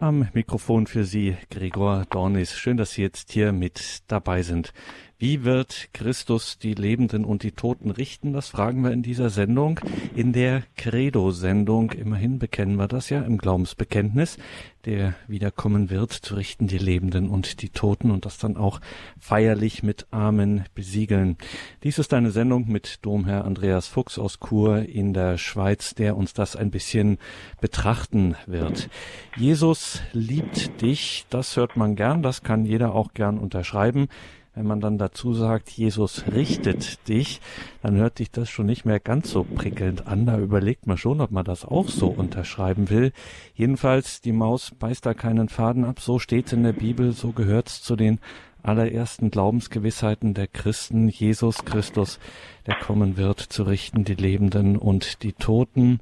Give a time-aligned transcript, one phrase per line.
[0.00, 2.56] Am Mikrofon für Sie Gregor Dornis.
[2.56, 4.72] Schön, dass Sie jetzt hier mit dabei sind.
[5.20, 8.32] Wie wird Christus die Lebenden und die Toten richten?
[8.32, 9.78] Das fragen wir in dieser Sendung.
[10.16, 14.38] In der Credo-Sendung, immerhin bekennen wir das ja im Glaubensbekenntnis,
[14.86, 18.80] der wiederkommen wird, zu richten die Lebenden und die Toten und das dann auch
[19.18, 21.36] feierlich mit Amen besiegeln.
[21.82, 26.32] Dies ist eine Sendung mit Domherr Andreas Fuchs aus Chur in der Schweiz, der uns
[26.32, 27.18] das ein bisschen
[27.60, 28.88] betrachten wird.
[29.36, 34.08] Jesus liebt dich, das hört man gern, das kann jeder auch gern unterschreiben.
[34.54, 37.40] Wenn man dann dazu sagt, Jesus richtet dich,
[37.82, 40.26] dann hört sich das schon nicht mehr ganz so prickelnd an.
[40.26, 43.12] Da überlegt man schon, ob man das auch so unterschreiben will.
[43.54, 46.00] Jedenfalls, die Maus beißt da keinen Faden ab.
[46.00, 48.18] So steht's in der Bibel, so gehört's zu den
[48.62, 51.08] allerersten Glaubensgewissheiten der Christen.
[51.08, 52.18] Jesus Christus,
[52.66, 56.00] der kommen wird, zu richten die Lebenden und die Toten.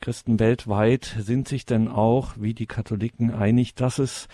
[0.00, 4.28] Christen weltweit sind sich denn auch, wie die Katholiken, einig, dass es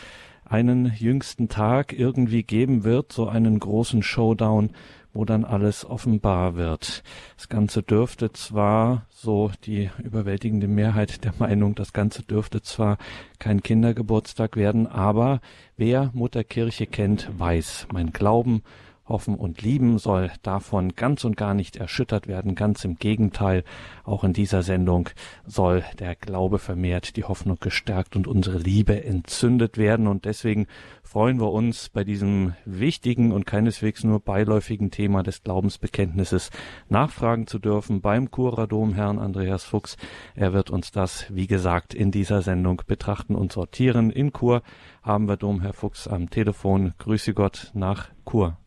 [0.48, 4.70] einen jüngsten Tag irgendwie geben wird, so einen großen Showdown,
[5.12, 7.02] wo dann alles offenbar wird.
[7.36, 12.98] Das Ganze dürfte zwar, so die überwältigende Mehrheit der Meinung, das Ganze dürfte zwar
[13.38, 15.40] kein Kindergeburtstag werden, aber
[15.76, 18.62] wer Mutterkirche kennt, weiß, mein Glauben
[19.08, 22.54] Hoffen und Lieben soll davon ganz und gar nicht erschüttert werden.
[22.54, 23.62] Ganz im Gegenteil,
[24.04, 25.08] auch in dieser Sendung
[25.46, 30.06] soll der Glaube vermehrt, die Hoffnung gestärkt und unsere Liebe entzündet werden.
[30.08, 30.66] Und deswegen
[31.02, 36.50] freuen wir uns bei diesem wichtigen und keineswegs nur beiläufigen Thema des Glaubensbekenntnisses
[36.88, 39.96] nachfragen zu dürfen beim Kuradom Herrn Andreas Fuchs.
[40.34, 44.10] Er wird uns das, wie gesagt, in dieser Sendung betrachten und sortieren.
[44.10, 44.62] In Kur
[45.02, 46.92] haben wir Domherr Fuchs am Telefon.
[46.98, 48.58] Grüße Gott nach Kur.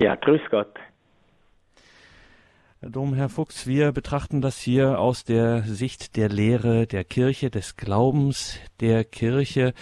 [0.00, 0.72] Ja, grüß Gott.
[2.80, 7.50] Herr Dom, Herr Fuchs, wir betrachten das hier aus der Sicht der Lehre der Kirche,
[7.50, 9.74] des Glaubens der Kirche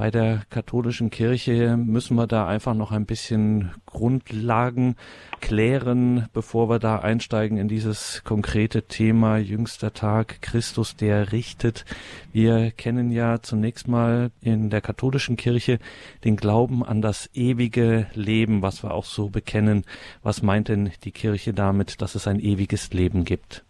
[0.00, 4.96] bei der katholischen Kirche müssen wir da einfach noch ein bisschen Grundlagen
[5.42, 11.84] klären, bevor wir da einsteigen in dieses konkrete Thema jüngster Tag, Christus, der richtet.
[12.32, 15.78] Wir kennen ja zunächst mal in der katholischen Kirche
[16.24, 19.84] den Glauben an das ewige Leben, was wir auch so bekennen.
[20.22, 23.66] Was meint denn die Kirche damit, dass es ein ewiges Leben gibt?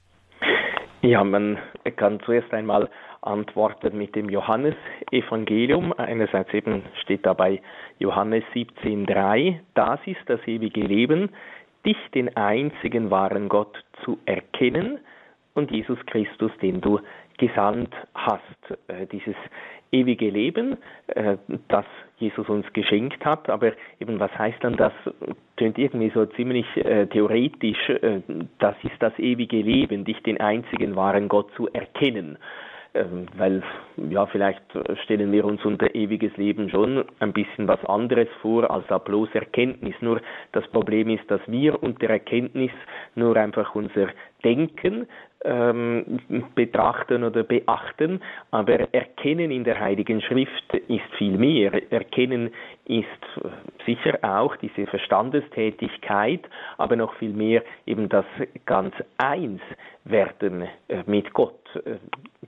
[1.03, 1.59] Ja, man
[1.97, 2.89] kann zuerst einmal
[3.23, 5.93] antworten mit dem Johannesevangelium.
[5.97, 7.61] Einerseits eben steht dabei
[7.99, 11.31] Johannes 17,3, das ist das ewige Leben,
[11.85, 14.99] dich, den einzigen wahren Gott, zu erkennen
[15.55, 17.01] und Jesus Christus, den du
[17.39, 18.43] gesandt hast.
[18.89, 19.35] Äh, dieses
[19.93, 20.77] ewige Leben,
[21.09, 21.37] äh,
[21.69, 21.85] das
[22.19, 23.49] Jesus uns geschenkt hat.
[23.49, 24.93] Aber eben, was heißt dann das?
[25.57, 27.93] Tönt irgendwie so ziemlich äh, theoretisch.
[28.59, 32.39] Das ist das ewige Leben, dich den einzigen wahren Gott zu erkennen.
[32.93, 33.63] Ähm, weil
[33.97, 34.63] ja vielleicht
[35.05, 39.29] stellen wir uns unter ewiges Leben schon ein bisschen was anderes vor als da bloß
[39.33, 39.95] Erkenntnis.
[40.01, 40.21] Nur
[40.53, 42.73] das Problem ist, dass wir unter Erkenntnis
[43.15, 44.09] nur einfach unser
[44.43, 45.07] Denken
[45.45, 46.21] ähm,
[46.55, 48.21] betrachten oder beachten,
[48.51, 51.73] aber Erkennen in der Heiligen Schrift ist viel mehr.
[51.91, 52.51] Erkennen
[52.85, 53.07] ist
[53.87, 56.41] sicher auch diese Verstandestätigkeit,
[56.79, 58.27] aber noch viel mehr eben das
[58.67, 59.61] ganz eins
[60.05, 61.59] werden äh, mit Gott.
[61.75, 61.97] Äh,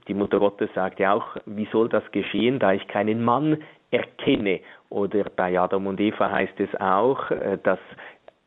[0.07, 3.57] die Mutter Gottes sagt ja auch, wie soll das geschehen, da ich keinen Mann
[3.91, 4.59] erkenne?
[4.89, 7.79] Oder bei Adam und Eva heißt es auch, äh, dass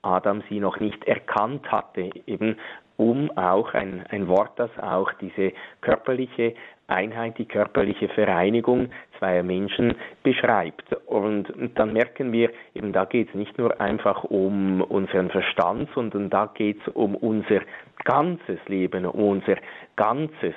[0.07, 2.57] Adam sie noch nicht erkannt hatte, eben
[2.97, 6.55] um auch ein, ein Wort, das auch diese körperliche
[6.89, 10.95] Einheit, die körperliche Vereinigung zweier Menschen beschreibt.
[11.07, 16.31] Und dann merken wir, eben da geht es nicht nur einfach um unseren Verstand, sondern
[16.31, 17.61] da geht es um unser
[18.05, 19.57] ganzes Leben, um unser
[19.97, 20.55] ganzes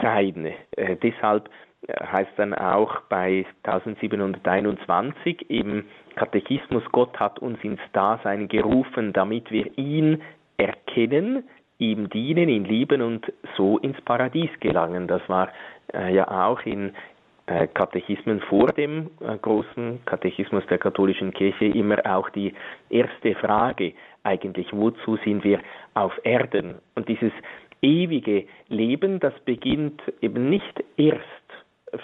[0.00, 0.52] Sein.
[0.76, 1.48] Äh, deshalb
[1.88, 5.84] heißt dann auch bei 1721 im
[6.16, 10.22] Katechismus, Gott hat uns ins Dasein gerufen, damit wir ihn
[10.56, 11.44] erkennen,
[11.78, 15.06] ihm dienen, ihn lieben und so ins Paradies gelangen.
[15.06, 15.50] Das war
[15.92, 16.92] äh, ja auch in
[17.46, 22.54] äh, Katechismen vor dem äh, großen Katechismus der katholischen Kirche immer auch die
[22.88, 23.92] erste Frage
[24.24, 25.60] eigentlich, wozu sind wir
[25.94, 26.76] auf Erden?
[26.96, 27.32] Und dieses
[27.82, 31.22] ewige Leben, das beginnt eben nicht erst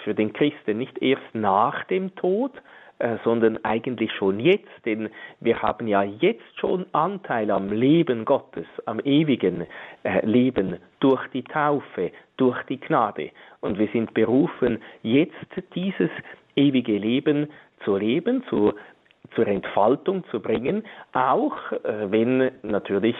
[0.03, 2.51] für den Christen, nicht erst nach dem Tod,
[2.99, 5.09] äh, sondern eigentlich schon jetzt, denn
[5.39, 9.67] wir haben ja jetzt schon Anteil am Leben Gottes, am ewigen
[10.03, 13.31] äh, Leben durch die Taufe, durch die Gnade.
[13.61, 15.33] Und wir sind berufen, jetzt
[15.75, 16.11] dieses
[16.55, 17.49] ewige Leben
[17.83, 18.73] zu leben, zu,
[19.35, 20.83] zur Entfaltung zu bringen,
[21.13, 23.17] auch äh, wenn natürlich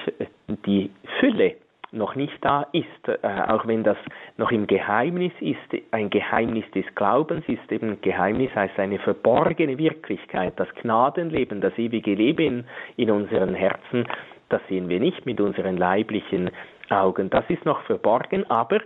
[0.66, 1.56] die Fülle
[1.94, 3.18] noch nicht da ist, äh,
[3.48, 3.98] auch wenn das
[4.38, 5.58] noch im Geheimnis ist,
[5.92, 12.16] ein Geheimnis des Glaubens ist eben Geheimnis heißt eine verborgene Wirklichkeit, das Gnadenleben, das ewige
[12.16, 12.66] Leben
[12.98, 14.06] in unseren Herzen,
[14.50, 16.50] das sehen wir nicht mit unseren leiblichen
[16.90, 18.80] Augen, das ist noch verborgen, aber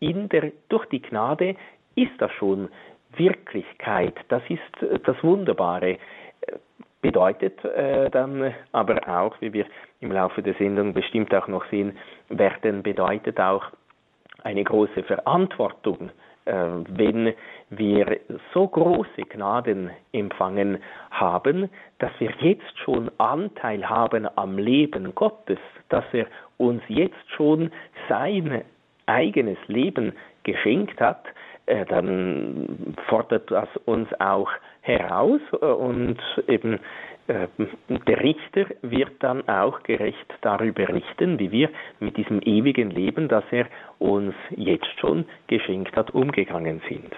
[0.00, 1.56] der, durch die Gnade
[1.94, 2.68] ist das schon
[3.16, 5.98] Wirklichkeit, das ist das Wunderbare.
[7.02, 9.66] Bedeutet äh, dann aber auch, wie wir
[10.00, 11.96] im Laufe der Sendung bestimmt auch noch sehen
[12.38, 13.64] werden, bedeutet auch
[14.44, 16.10] eine große Verantwortung,
[16.44, 16.54] äh,
[16.88, 17.32] wenn
[17.70, 18.18] wir
[18.52, 20.78] so große Gnaden empfangen
[21.10, 21.68] haben,
[21.98, 25.58] dass wir jetzt schon Anteil haben am Leben Gottes,
[25.88, 26.26] dass er
[26.58, 27.70] uns jetzt schon
[28.08, 28.62] sein
[29.06, 30.12] eigenes Leben
[30.42, 31.24] geschenkt hat,
[31.66, 34.50] äh, dann fordert das uns auch
[34.80, 36.18] heraus äh, und
[36.48, 36.80] eben
[37.28, 41.70] der Richter wird dann auch gerecht darüber richten, wie wir
[42.00, 43.66] mit diesem ewigen Leben, das er
[43.98, 47.12] uns jetzt schon geschenkt hat, umgegangen sind.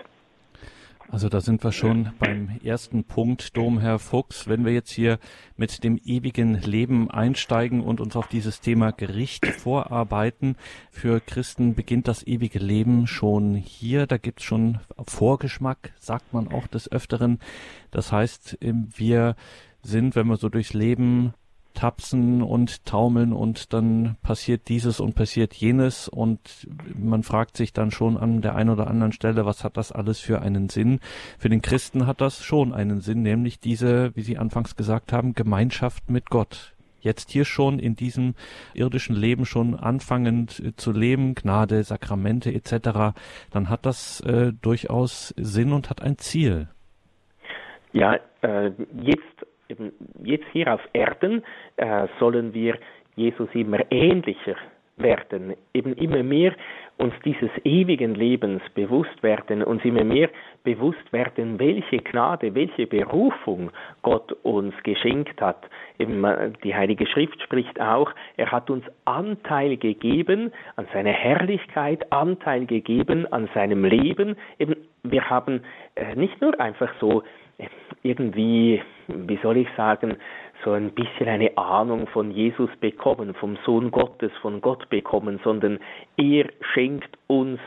[1.10, 4.48] Also da sind wir schon beim ersten Punkt, Domherr Fuchs.
[4.48, 5.18] Wenn wir jetzt hier
[5.56, 10.56] mit dem ewigen Leben einsteigen und uns auf dieses Thema Gericht vorarbeiten,
[10.90, 14.06] für Christen beginnt das ewige Leben schon hier.
[14.06, 17.38] Da gibt's schon Vorgeschmack, sagt man auch des Öfteren.
[17.90, 19.36] Das heißt, wir
[19.84, 21.34] sind, wenn wir so durchs Leben
[21.74, 27.90] tapsen und taumeln und dann passiert dieses und passiert jenes und man fragt sich dann
[27.90, 31.00] schon an der einen oder anderen Stelle, was hat das alles für einen Sinn?
[31.38, 35.34] Für den Christen hat das schon einen Sinn, nämlich diese, wie Sie anfangs gesagt haben,
[35.34, 36.74] Gemeinschaft mit Gott.
[37.00, 38.34] Jetzt hier schon in diesem
[38.72, 43.14] irdischen Leben schon anfangend zu leben, Gnade, Sakramente etc.,
[43.50, 46.68] dann hat das äh, durchaus Sinn und hat ein Ziel.
[47.92, 48.72] Ja, äh,
[49.02, 51.42] jetzt eben jetzt hier auf Erden
[51.76, 52.78] äh, sollen wir
[53.16, 54.56] Jesus immer ähnlicher
[54.96, 56.54] werden, eben immer mehr
[56.96, 60.30] uns dieses ewigen Lebens bewusst werden, uns immer mehr
[60.62, 63.70] bewusst werden, welche Gnade, welche Berufung
[64.02, 65.68] Gott uns geschenkt hat.
[65.98, 66.24] Eben
[66.62, 73.26] die Heilige Schrift spricht auch, er hat uns Anteil gegeben an seiner Herrlichkeit, Anteil gegeben
[73.32, 74.36] an seinem Leben.
[74.60, 75.62] Eben wir haben
[75.96, 77.24] äh, nicht nur einfach so
[78.02, 80.16] irgendwie, wie soll ich sagen,
[80.64, 85.78] so ein bisschen eine Ahnung von Jesus bekommen, vom Sohn Gottes, von Gott bekommen, sondern
[86.16, 87.60] er schenkt uns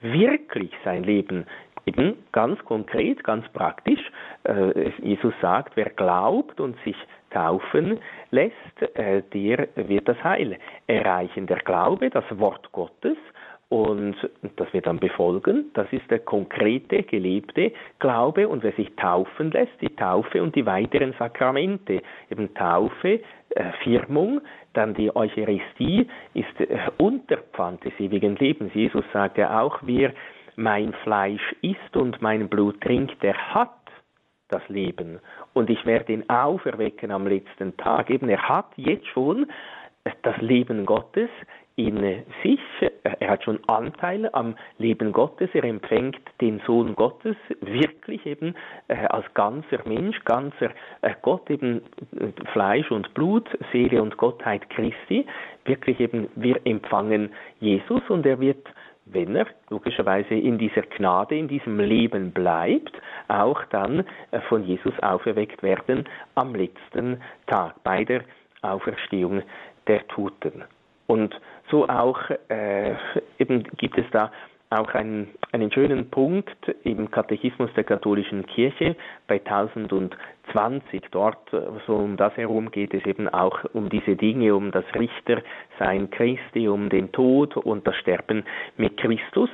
[0.00, 1.46] wirklich sein Leben.
[1.86, 4.00] Eben ganz konkret, ganz praktisch.
[4.44, 6.96] Äh, Jesus sagt, wer glaubt und sich
[7.30, 7.98] taufen
[8.30, 8.54] lässt,
[8.94, 11.46] äh, der wird das Heil erreichen.
[11.46, 13.16] Der Glaube, das Wort Gottes,
[13.70, 14.16] und
[14.56, 15.70] das wir dann befolgen.
[15.74, 18.48] Das ist der konkrete, gelebte Glaube.
[18.48, 23.20] Und wer sich taufen lässt, die Taufe und die weiteren Sakramente, eben Taufe,
[23.50, 24.40] äh, Firmung,
[24.72, 28.74] dann die Eucharistie ist äh, Unterpfand des ewigen Lebens.
[28.74, 30.12] Jesus sagt ja auch, wer
[30.56, 33.70] mein Fleisch isst und mein Blut trinkt, der hat
[34.48, 35.20] das Leben.
[35.54, 38.10] Und ich werde ihn auferwecken am letzten Tag.
[38.10, 39.46] Eben, er hat jetzt schon
[40.22, 41.28] das Leben Gottes
[41.86, 42.60] in sich,
[43.02, 48.54] er hat schon Anteil am Leben Gottes, er empfängt den Sohn Gottes wirklich eben
[48.88, 51.80] äh, als ganzer Mensch, ganzer äh, Gott, eben
[52.18, 55.26] äh, Fleisch und Blut, Seele und Gottheit Christi,
[55.64, 57.30] wirklich eben wir empfangen
[57.60, 58.68] Jesus und er wird
[59.12, 62.92] wenn er logischerweise in dieser Gnade, in diesem Leben bleibt,
[63.26, 64.04] auch dann
[64.48, 66.04] von Jesus auferweckt werden
[66.36, 68.22] am letzten Tag bei der
[68.62, 69.42] Auferstehung
[69.88, 70.62] der Toten.
[71.10, 71.34] Und
[71.70, 72.94] so auch äh,
[73.38, 74.30] eben gibt es da
[74.70, 78.94] auch einen, einen schönen Punkt im Katechismus der katholischen Kirche
[79.26, 81.02] bei 1020.
[81.10, 81.50] Dort,
[81.86, 86.68] so um das herum geht es eben auch um diese Dinge, um das Richtersein Christi,
[86.68, 88.44] um den Tod und das Sterben
[88.76, 89.50] mit Christus.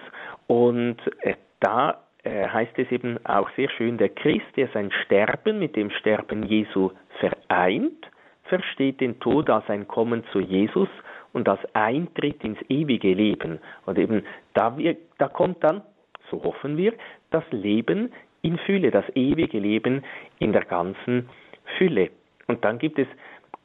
[0.49, 5.59] Und äh, da äh, heißt es eben auch sehr schön, der Christ, der sein Sterben
[5.59, 8.07] mit dem Sterben Jesu vereint,
[8.45, 10.91] versteht den Tod als ein Kommen zu Jesus
[11.37, 13.59] und als Eintritt ins ewige Leben.
[13.85, 14.25] Und eben
[14.55, 15.83] da, wir, da kommt dann,
[16.31, 16.95] so hoffen wir,
[17.31, 20.03] das Leben in Fülle, das ewige Leben
[20.39, 21.29] in der ganzen
[21.77, 22.09] Fülle.
[22.47, 23.07] Und dann gibt es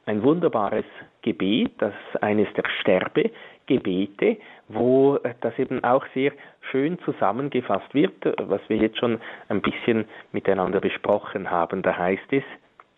[0.05, 0.83] ein wunderbares
[1.21, 4.35] Gebet, das ist eines der Sterbegebete,
[4.67, 6.33] wo das eben auch sehr
[6.71, 8.13] schön zusammengefasst wird,
[8.49, 11.83] was wir jetzt schon ein bisschen miteinander besprochen haben.
[11.83, 12.43] Da heißt es,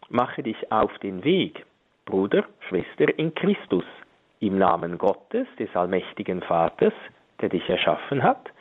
[0.09, 1.63] mache dich auf den Weg,
[2.05, 3.85] Bruder, Schwester in Christus,
[4.45, 6.93] im Namen Gottes, des allmächtigen Vaters,
[7.41, 8.51] der dich erschaffen hat,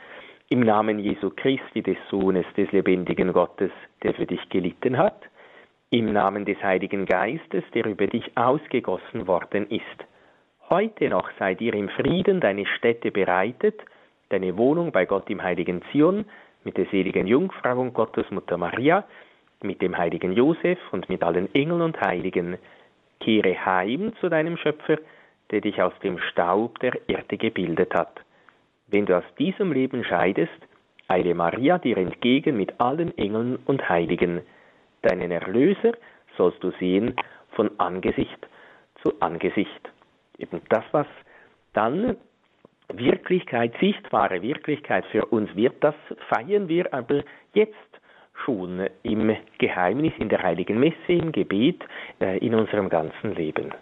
[0.49, 3.71] im Namen Jesu Christi, des Sohnes des lebendigen Gottes,
[4.03, 5.21] der für dich gelitten hat,
[5.89, 10.05] im Namen des Heiligen Geistes, der über dich ausgegossen worden ist,
[10.69, 13.79] Heute noch sei dir im Frieden deine Stätte bereitet,
[14.29, 16.25] deine Wohnung bei Gott im heiligen Zion,
[16.63, 19.03] mit der seligen Jungfrau und Gottesmutter Maria,
[19.61, 22.57] mit dem heiligen Josef und mit allen Engeln und Heiligen.
[23.19, 24.97] Kehre heim zu deinem Schöpfer,
[25.51, 28.21] der dich aus dem Staub der Erde gebildet hat.
[28.87, 30.51] Wenn du aus diesem Leben scheidest,
[31.07, 34.41] eile Maria dir entgegen mit allen Engeln und Heiligen.
[35.01, 35.93] Deinen Erlöser
[36.37, 37.15] sollst du sehen
[37.51, 38.47] von Angesicht
[39.01, 39.89] zu Angesicht.
[40.37, 41.07] Eben das, was
[41.73, 42.17] dann
[42.91, 45.95] Wirklichkeit, sichtbare Wirklichkeit für uns wird, das
[46.29, 47.23] feiern wir aber
[47.53, 47.73] jetzt
[48.45, 51.83] schon im Geheimnis, in der heiligen Messe, im Gebet,
[52.19, 53.73] äh, in unserem ganzen Leben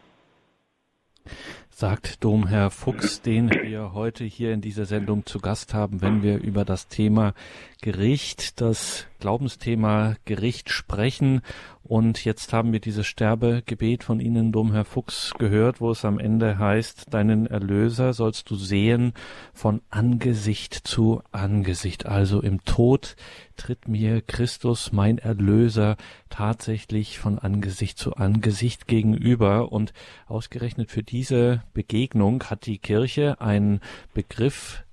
[1.70, 6.40] sagt Domherr Fuchs, den wir heute hier in dieser Sendung zu Gast haben, wenn wir
[6.40, 7.34] über das Thema
[7.82, 11.42] Gericht, das Glaubensthema Gericht sprechen.
[11.84, 16.58] Und jetzt haben wir dieses Sterbegebet von Ihnen, Domherr Fuchs, gehört, wo es am Ende
[16.58, 19.14] heißt, deinen Erlöser sollst du sehen
[19.54, 22.06] von Angesicht zu Angesicht.
[22.06, 23.16] Also im Tod
[23.56, 25.98] tritt mir Christus, mein Erlöser,
[26.30, 29.72] tatsächlich von Angesicht zu Angesicht gegenüber.
[29.72, 29.94] Und
[30.28, 33.82] ausgerechnet für diese Begegnung hat die Kirche einen
[34.14, 34.84] Begriff,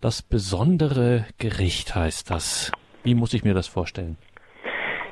[0.00, 2.72] das besondere Gericht heißt das.
[3.04, 4.16] Wie muss ich mir das vorstellen?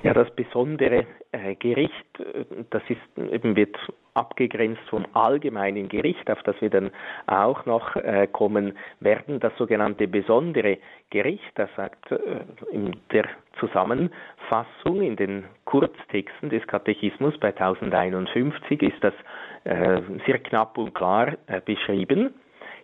[0.03, 3.77] Ja, das besondere äh, Gericht, äh, das ist eben wird
[4.15, 6.91] abgegrenzt vom allgemeinen Gericht, auf das wir dann
[7.27, 9.39] auch noch äh, kommen werden.
[9.39, 10.79] Das sogenannte besondere
[11.11, 12.17] Gericht, das sagt äh,
[12.73, 13.27] in der
[13.61, 19.15] Zusammenfassung in den Kurztexten des Katechismus bei 1051 ist das
[19.65, 22.35] äh, sehr knapp und klar äh, beschrieben.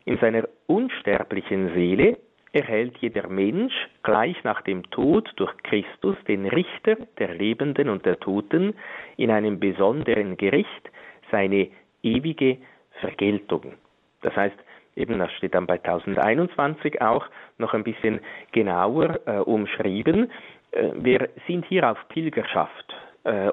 [0.05, 2.17] In seiner unsterblichen Seele
[2.53, 8.19] erhält jeder Mensch gleich nach dem Tod durch Christus den Richter der Lebenden und der
[8.19, 8.75] Toten
[9.17, 10.91] in einem besonderen Gericht
[11.31, 11.69] seine
[12.03, 12.59] ewige
[13.01, 13.75] Vergeltung.
[14.23, 14.57] Das heißt,
[14.97, 17.27] eben das steht dann bei 1021 auch
[17.59, 18.21] noch ein bisschen
[18.53, 20.31] genauer äh, umschrieben.
[20.73, 22.95] Äh, wir sind hier auf Pilgerschaft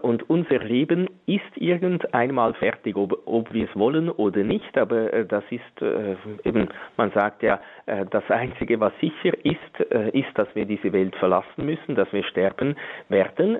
[0.01, 5.25] und unser Leben ist irgendeinmal fertig, ob, ob wir es wollen oder nicht, aber äh,
[5.25, 6.15] das ist äh,
[6.45, 9.79] eben, man sagt ja, das Einzige, was sicher ist,
[10.13, 12.75] ist, dass wir diese Welt verlassen müssen, dass wir sterben
[13.09, 13.59] werden,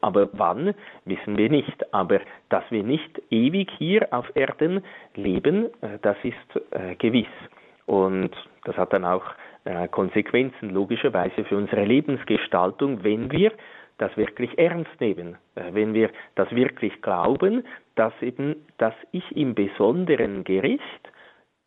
[0.00, 1.92] aber wann, wissen wir nicht.
[1.92, 4.82] Aber dass wir nicht ewig hier auf Erden
[5.14, 5.66] leben,
[6.00, 7.26] das ist gewiss.
[7.84, 8.30] Und
[8.64, 9.24] das hat dann auch
[9.90, 13.52] Konsequenzen logischerweise für unsere Lebensgestaltung, wenn wir
[14.00, 17.64] das wirklich ernst nehmen, äh, wenn wir das wirklich glauben,
[17.94, 21.12] dass eben, dass ich im besonderen Gericht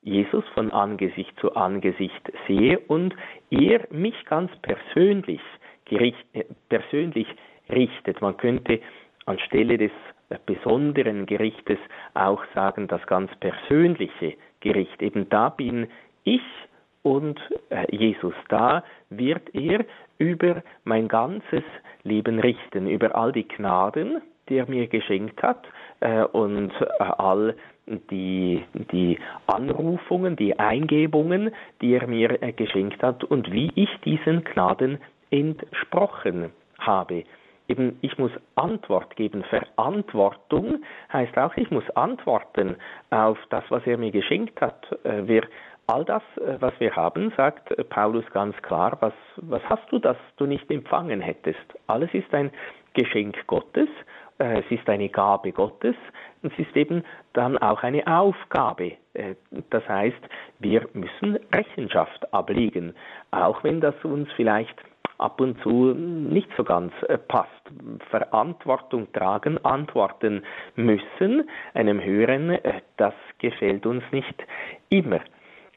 [0.02, 3.16] Jesus von Angesicht zu Angesicht sehe und
[3.50, 5.42] er mich ganz persönlich,
[5.86, 7.28] gericht, äh, persönlich
[7.70, 8.22] richtet.
[8.22, 8.80] Man könnte
[9.26, 9.92] anstelle des
[10.30, 11.80] äh, besonderen Gerichtes
[12.16, 15.02] auch sagen, das ganz persönliche Gericht.
[15.02, 15.88] Eben da bin
[16.24, 16.42] ich
[17.04, 17.40] und
[17.92, 18.34] Jesus.
[18.50, 19.86] Da wird er
[20.18, 21.64] über mein ganzes
[22.04, 25.66] Leben richten, über all die Gnaden, die er mir geschenkt hat
[26.00, 27.56] äh, und äh, all
[27.86, 34.44] die, die Anrufungen, die Eingebungen, die er mir äh, geschenkt hat und wie ich diesen
[34.44, 35.00] Gnaden
[35.32, 37.24] entsprochen habe.
[37.70, 39.44] Eben, ich muss Antwort geben.
[39.44, 42.76] Verantwortung heißt auch, ich muss antworten
[43.10, 44.86] auf das, was er mir geschenkt hat.
[45.04, 45.44] Äh, wir
[45.88, 50.00] All das, äh, was wir haben, sagt äh, Paulus ganz klar, was, was hast du,
[50.00, 51.60] das du nicht empfangen hättest?
[51.88, 52.52] Alles ist ein
[52.94, 53.90] Geschenk Gottes,
[54.40, 55.96] äh, es ist eine Gabe Gottes
[56.42, 58.94] und es ist eben dann auch eine Aufgabe.
[59.70, 60.18] Das heißt,
[60.58, 62.96] wir müssen Rechenschaft ablegen,
[63.30, 64.76] auch wenn das uns vielleicht
[65.20, 66.92] ab und zu nicht so ganz
[67.28, 67.52] passt.
[68.10, 70.44] Verantwortung tragen, antworten
[70.76, 72.58] müssen, einem Hören,
[72.98, 74.44] das gefällt uns nicht
[74.90, 75.20] immer.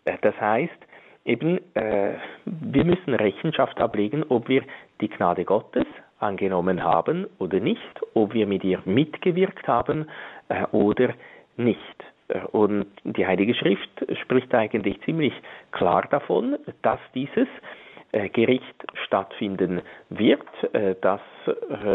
[0.06, 0.78] Äh, das heißt,
[1.26, 2.14] eben, äh,
[2.46, 4.62] wir müssen Rechenschaft ablegen, ob wir
[5.00, 5.86] die Gnade Gottes
[6.18, 10.06] angenommen haben oder nicht, ob wir mit ihr mitgewirkt haben
[10.48, 11.10] äh, oder
[11.56, 12.04] nicht.
[12.28, 13.90] Äh, und die Heilige Schrift
[14.22, 15.34] spricht eigentlich ziemlich
[15.72, 17.48] klar davon, dass dieses
[18.12, 18.64] äh, Gericht
[19.04, 20.46] stattfinden wird,
[21.02, 21.20] dass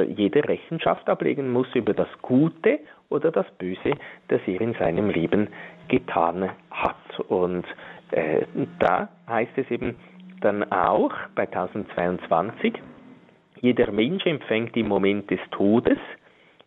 [0.07, 3.93] jeder Rechenschaft ablegen muss über das Gute oder das Böse,
[4.29, 5.49] das er in seinem Leben
[5.87, 7.19] getan hat.
[7.27, 7.65] Und
[8.11, 8.45] äh,
[8.79, 9.95] da heißt es eben
[10.41, 12.73] dann auch bei 1022,
[13.61, 15.99] jeder Mensch empfängt im Moment des Todes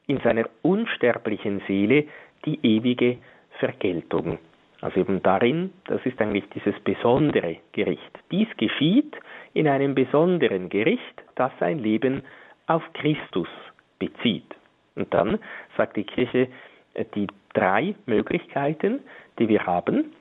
[0.07, 2.05] in seiner unsterblichen Seele
[2.45, 3.19] die ewige
[3.59, 4.39] Vergeltung.
[4.81, 8.19] Also eben darin, das ist eigentlich dieses besondere Gericht.
[8.31, 9.17] Dies geschieht
[9.55, 12.23] in einem besonderen Gericht, das sein Leben
[12.67, 13.49] auf Christus
[13.99, 14.55] bezieht.
[14.95, 15.39] Und dann
[15.77, 16.49] sagt die Kirche,
[16.95, 19.01] äh, die drei Möglichkeiten,
[19.39, 20.13] die wir haben,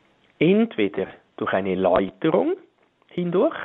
[0.43, 1.07] entweder
[1.37, 2.57] durch eine Läuterung
[3.07, 3.55] hindurch,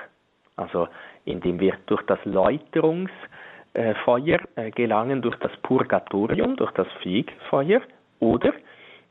[0.57, 0.89] also
[1.25, 7.81] indem wir durch das Läuterungsfeuer äh, gelangen, durch das Purgatorium, durch das Fegfeuer,
[8.21, 8.53] oder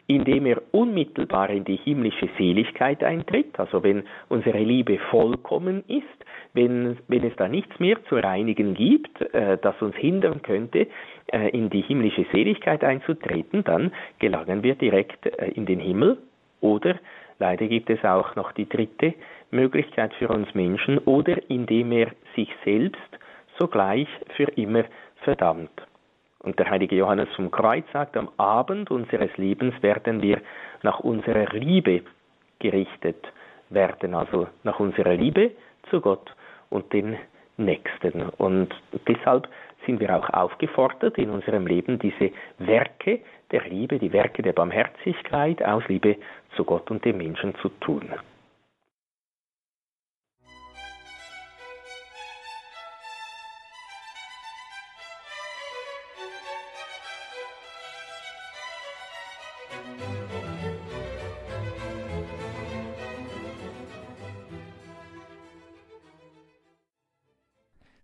[0.07, 6.05] indem er unmittelbar in die himmlische Seligkeit eintritt, also wenn unsere Liebe vollkommen ist,
[6.53, 10.87] wenn, wenn es da nichts mehr zu reinigen gibt, äh, das uns hindern könnte,
[11.27, 16.17] äh, in die himmlische Seligkeit einzutreten, dann gelangen wir direkt äh, in den Himmel.
[16.61, 16.95] Oder
[17.39, 19.13] leider gibt es auch noch die dritte
[19.51, 22.99] Möglichkeit für uns Menschen, oder indem er sich selbst
[23.57, 24.83] sogleich für immer
[25.23, 25.71] verdammt.
[26.39, 30.41] Und der heilige Johannes vom Kreuz sagt, am Abend unseres Lebens werden wir
[30.83, 32.03] nach unserer Liebe
[32.59, 33.31] gerichtet
[33.69, 35.51] werden, also nach unserer Liebe
[35.89, 36.33] zu Gott
[36.69, 37.17] und den
[37.57, 38.21] Nächsten.
[38.37, 38.73] Und
[39.07, 39.47] deshalb
[39.85, 45.63] sind wir auch aufgefordert, in unserem Leben diese Werke der Liebe, die Werke der Barmherzigkeit
[45.63, 46.17] aus Liebe
[46.55, 48.13] zu Gott und dem Menschen zu tun.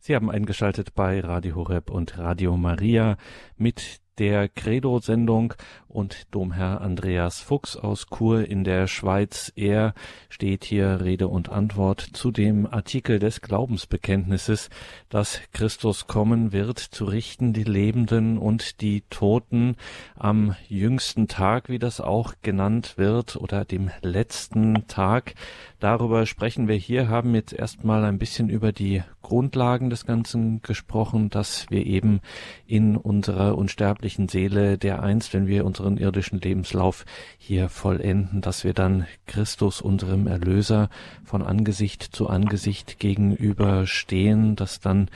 [0.05, 3.15] Sie haben eingeschaltet bei Radio Horeb und Radio Maria
[3.55, 5.55] mit der Credo-Sendung
[5.87, 9.51] und Domherr Andreas Fuchs aus Chur in der Schweiz.
[9.55, 9.93] Er
[10.29, 14.69] steht hier Rede und Antwort zu dem Artikel des Glaubensbekenntnisses,
[15.09, 19.75] dass Christus kommen wird, zu richten die Lebenden und die Toten
[20.15, 25.35] am jüngsten Tag, wie das auch genannt wird, oder dem letzten Tag.
[25.79, 31.29] Darüber sprechen wir hier, haben jetzt erstmal ein bisschen über die Grundlagen des Ganzen gesprochen,
[31.29, 32.21] dass wir eben
[32.65, 37.05] in unserer unsterblichen Seele der einst, wenn wir unseren irdischen Lebenslauf
[37.37, 40.89] hier vollenden, dass wir dann Christus, unserem Erlöser,
[41.23, 45.09] von Angesicht zu Angesicht gegenüberstehen, dass dann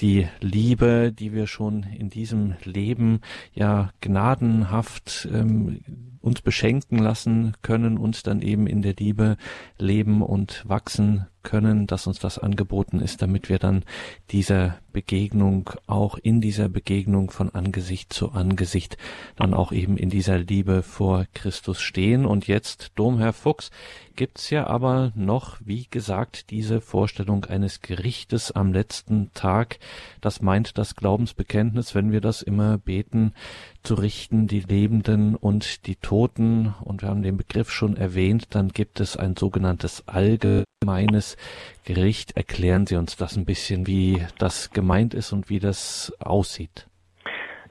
[0.00, 3.20] die Liebe, die wir schon in diesem Leben
[3.54, 5.80] ja gnadenhaft ähm,
[6.20, 9.36] uns beschenken lassen können, uns dann eben in der Liebe
[9.78, 13.84] leben und wachsen können, dass uns das angeboten ist, damit wir dann
[14.30, 18.96] dieser Begegnung auch in dieser Begegnung von Angesicht zu Angesicht
[19.36, 22.24] dann auch eben in dieser Liebe vor Christus stehen.
[22.24, 23.70] Und jetzt, Domherr Fuchs,
[24.16, 29.78] gibt's ja aber noch, wie gesagt, diese Vorstellung eines Gerichtes am letzten Tag.
[30.20, 33.34] Das meint das Glaubensbekenntnis, wenn wir das immer beten,
[33.82, 36.74] zu richten die Lebenden und die Toten.
[36.82, 41.36] Und wir haben den Begriff schon erwähnt, dann gibt es ein sogenanntes allgemeines
[41.84, 42.36] Gericht.
[42.36, 46.86] Erklären Sie uns das ein bisschen, wie das gemeint ist und wie das aussieht.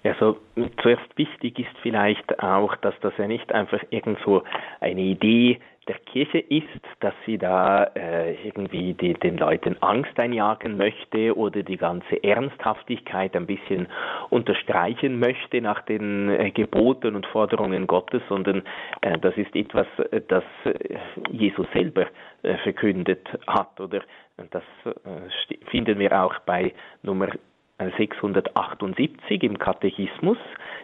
[0.03, 0.37] Also
[0.81, 4.43] zuerst wichtig ist vielleicht auch, dass das ja nicht einfach irgendwo
[4.81, 6.67] eine Idee der Kirche ist,
[7.01, 13.35] dass sie da äh, irgendwie die, den Leuten Angst einjagen möchte oder die ganze Ernsthaftigkeit
[13.35, 13.87] ein bisschen
[14.29, 18.63] unterstreichen möchte nach den äh, Geboten und Forderungen Gottes, sondern
[19.01, 20.97] äh, das ist etwas, äh, das äh,
[21.31, 22.05] Jesus selber
[22.43, 24.01] äh, verkündet hat oder?
[24.49, 24.63] Das
[25.69, 27.29] finden wir auch bei Nummer
[27.77, 30.39] 678 im Katechismus,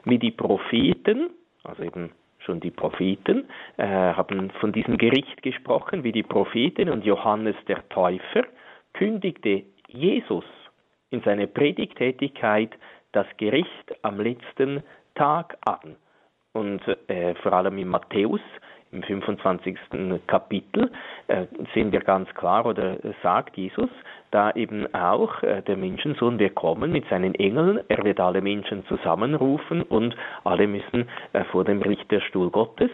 [0.05, 1.31] wie die Propheten,
[1.63, 3.45] also eben schon die Propheten,
[3.79, 8.43] äh, haben von diesem Gericht gesprochen, wie die Propheten und Johannes der Täufer
[8.93, 10.43] kündigte Jesus
[11.11, 12.71] in seiner Predigtätigkeit
[13.13, 14.83] das Gericht am letzten
[15.15, 15.95] Tag an.
[16.51, 18.41] Und äh, vor allem in Matthäus
[18.91, 19.77] im 25.
[20.27, 20.91] Kapitel
[21.27, 23.89] äh, sehen wir ganz klar oder sagt Jesus,
[24.31, 28.85] da eben auch äh, der Menschensohn wird kommen mit seinen Engeln, er wird alle Menschen
[28.87, 32.91] zusammenrufen und alle müssen äh, vor dem Richterstuhl Gottes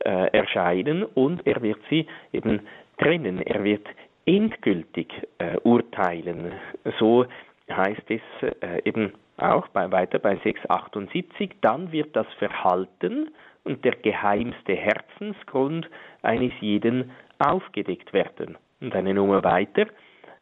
[0.00, 2.60] äh, erscheinen und er wird sie eben
[2.98, 3.86] trennen, er wird
[4.26, 6.52] endgültig äh, urteilen.
[6.98, 7.26] So
[7.70, 8.20] heißt es
[8.60, 13.30] äh, eben auch bei, weiter bei 678, dann wird das Verhalten
[13.64, 15.88] und der geheimste Herzensgrund
[16.22, 18.56] eines jeden aufgedeckt werden.
[18.80, 19.86] Und eine Nummer weiter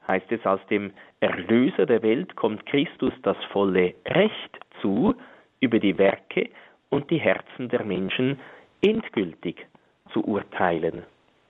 [0.06, 5.14] heißt es, als dem Erlöser der Welt kommt Christus das volle Recht zu,
[5.60, 6.50] über die Werke
[6.90, 8.38] und die Herzen der Menschen
[8.84, 9.66] endgültig
[10.12, 11.02] zu urteilen.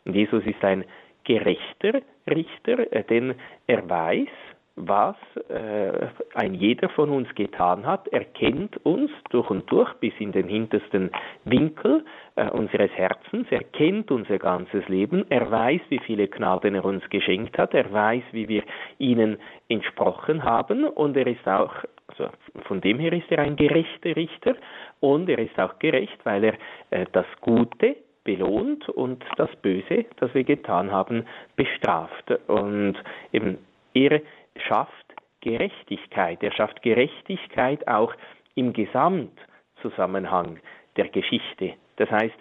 [0.05, 0.85] Und Jesus ist ein
[1.25, 3.35] gerechter Richter, äh, denn
[3.67, 4.29] er weiß,
[4.77, 5.17] was
[5.49, 8.09] äh, ein jeder von uns getan hat.
[8.09, 11.11] Er kennt uns durch und durch bis in den hintersten
[11.45, 13.47] Winkel äh, unseres Herzens.
[13.51, 15.25] Er kennt unser ganzes Leben.
[15.31, 17.73] Er weiß, wie viele Gnaden er uns geschenkt hat.
[17.73, 18.65] Er weiß, wie wir
[18.99, 20.85] ihnen entsprochen haben.
[20.85, 21.75] Und er ist auch,
[22.09, 22.31] also
[22.67, 24.57] von dem her ist er ein gerechter Richter.
[24.99, 26.55] Und er ist auch gerecht, weil er
[26.91, 32.33] äh, das Gute belohnt und das Böse, das wir getan haben, bestraft.
[32.49, 32.97] Und
[33.33, 33.59] eben
[33.93, 34.21] er
[34.57, 36.43] schafft Gerechtigkeit.
[36.43, 38.15] Er schafft Gerechtigkeit auch
[38.55, 40.59] im Gesamtzusammenhang
[40.97, 41.75] der Geschichte.
[41.97, 42.35] Das heißt,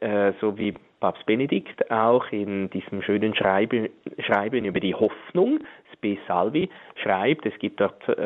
[0.00, 5.60] äh, so wie Papst Benedikt auch in diesem schönen Schreiben, Schreiben über die Hoffnung,
[6.00, 6.70] Spe Salvi,
[7.02, 8.22] schreibt, es gibt dort äh,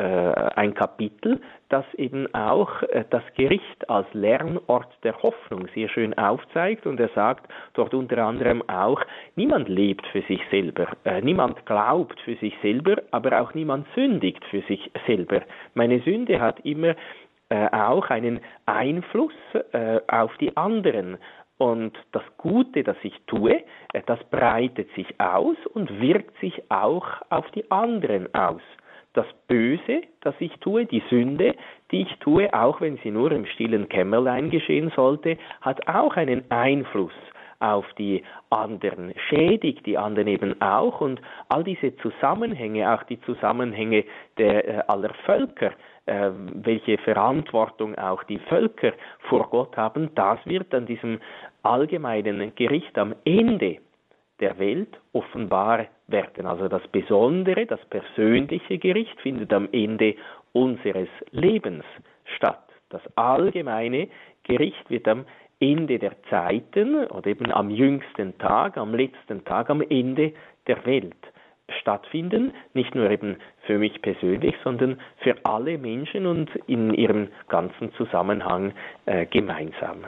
[0.55, 6.87] ein Kapitel, das eben auch äh, das Gericht als Lernort der Hoffnung sehr schön aufzeigt
[6.87, 9.01] und er sagt dort unter anderem auch,
[9.35, 14.43] niemand lebt für sich selber, äh, niemand glaubt für sich selber, aber auch niemand sündigt
[14.45, 15.41] für sich selber.
[15.73, 16.95] Meine Sünde hat immer
[17.49, 19.33] äh, auch einen Einfluss
[19.73, 21.17] äh, auf die anderen.
[21.57, 23.63] Und das Gute, das ich tue,
[23.93, 28.61] äh, das breitet sich aus und wirkt sich auch auf die anderen aus.
[29.13, 31.55] Das Böse, das ich tue, die Sünde,
[31.91, 36.49] die ich tue, auch wenn sie nur im stillen Kämmerlein geschehen sollte, hat auch einen
[36.51, 37.13] Einfluss
[37.59, 44.03] auf die anderen, schädigt die anderen eben auch und all diese Zusammenhänge, auch die Zusammenhänge
[44.37, 45.71] der äh, aller Völker,
[46.05, 48.93] äh, welche Verantwortung auch die Völker
[49.29, 51.19] vor Gott haben, das wird an diesem
[51.63, 53.79] allgemeinen Gericht am Ende
[54.39, 56.45] der Welt offenbar werden.
[56.45, 60.15] Also das Besondere, das persönliche Gericht findet am Ende
[60.53, 61.85] unseres Lebens
[62.35, 62.69] statt.
[62.89, 64.09] Das allgemeine
[64.43, 65.25] Gericht wird am
[65.59, 70.33] Ende der Zeiten oder eben am jüngsten Tag, am letzten Tag, am Ende
[70.67, 71.15] der Welt
[71.81, 77.93] stattfinden, nicht nur eben für mich persönlich, sondern für alle Menschen und in ihrem ganzen
[77.93, 78.73] Zusammenhang
[79.05, 80.05] äh, gemeinsam.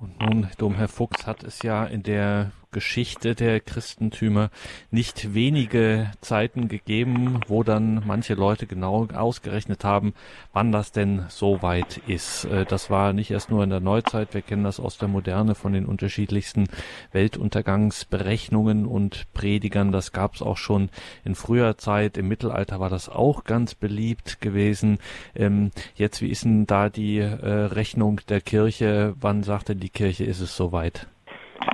[0.00, 4.50] Und nun, Domherr Fuchs hat es ja in der Geschichte der Christentümer
[4.90, 10.12] nicht wenige Zeiten gegeben, wo dann manche Leute genau ausgerechnet haben,
[10.52, 12.44] wann das denn so weit ist.
[12.44, 15.54] Äh, das war nicht erst nur in der Neuzeit, wir kennen das aus der Moderne
[15.54, 16.66] von den unterschiedlichsten
[17.12, 19.92] Weltuntergangsberechnungen und Predigern.
[19.92, 20.90] Das gab es auch schon
[21.24, 22.18] in früher Zeit.
[22.18, 24.98] Im Mittelalter war das auch ganz beliebt gewesen.
[25.36, 29.14] Ähm, jetzt, wie ist denn da die äh, Rechnung der Kirche?
[29.20, 31.06] Wann sagt denn die Kirche, ist es soweit?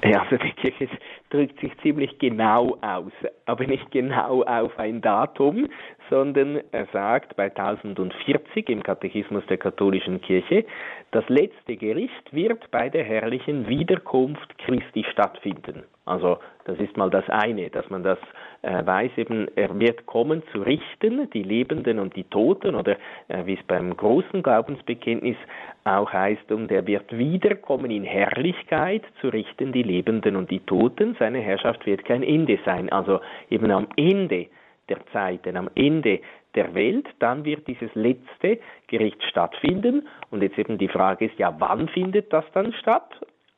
[0.05, 0.89] Ja, also die Kirche
[1.31, 3.13] drückt sich ziemlich genau aus,
[3.47, 5.69] aber nicht genau auf ein Datum,
[6.09, 10.65] sondern er sagt bei 1040 im Katechismus der katholischen Kirche,
[11.11, 15.85] das letzte Gericht wird bei der herrlichen Wiederkunft Christi stattfinden.
[16.11, 18.19] Also das ist mal das eine, dass man das
[18.63, 22.97] äh, weiß, eben er wird kommen zu richten, die Lebenden und die Toten, oder
[23.29, 25.37] äh, wie es beim großen Glaubensbekenntnis
[25.85, 31.17] auch heißt, und er wird wiederkommen in Herrlichkeit zu richten, die Lebenden und die Toten.
[31.19, 32.91] Seine Herrschaft wird kein Ende sein.
[32.91, 34.49] Also eben am Ende
[34.89, 36.21] der Zeiten, am Ende
[36.57, 40.09] der Welt, dann wird dieses letzte Gericht stattfinden.
[40.31, 43.09] Und jetzt eben die Frage ist, ja, wann findet das dann statt?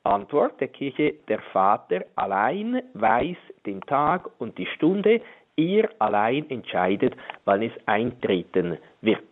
[0.04, 3.36] Antwort der Kirche, der Vater allein weiß
[3.66, 5.20] den Tag und die Stunde,
[5.56, 9.22] ihr allein entscheidet, wann es eintreten wird.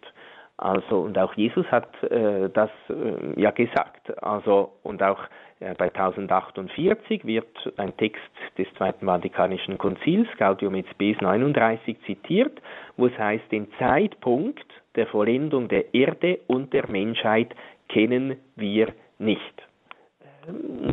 [0.61, 4.23] Also, und auch Jesus hat äh, das äh, ja gesagt.
[4.23, 5.21] Also, und auch
[5.61, 8.21] äh, bei 1048 wird ein Text
[8.59, 12.61] des Zweiten Vatikanischen Konzils, Gaudium et Spes 39, zitiert,
[12.99, 17.55] wo es heißt, den Zeitpunkt der Vollendung der Erde und der Menschheit
[17.89, 19.70] kennen wir nicht.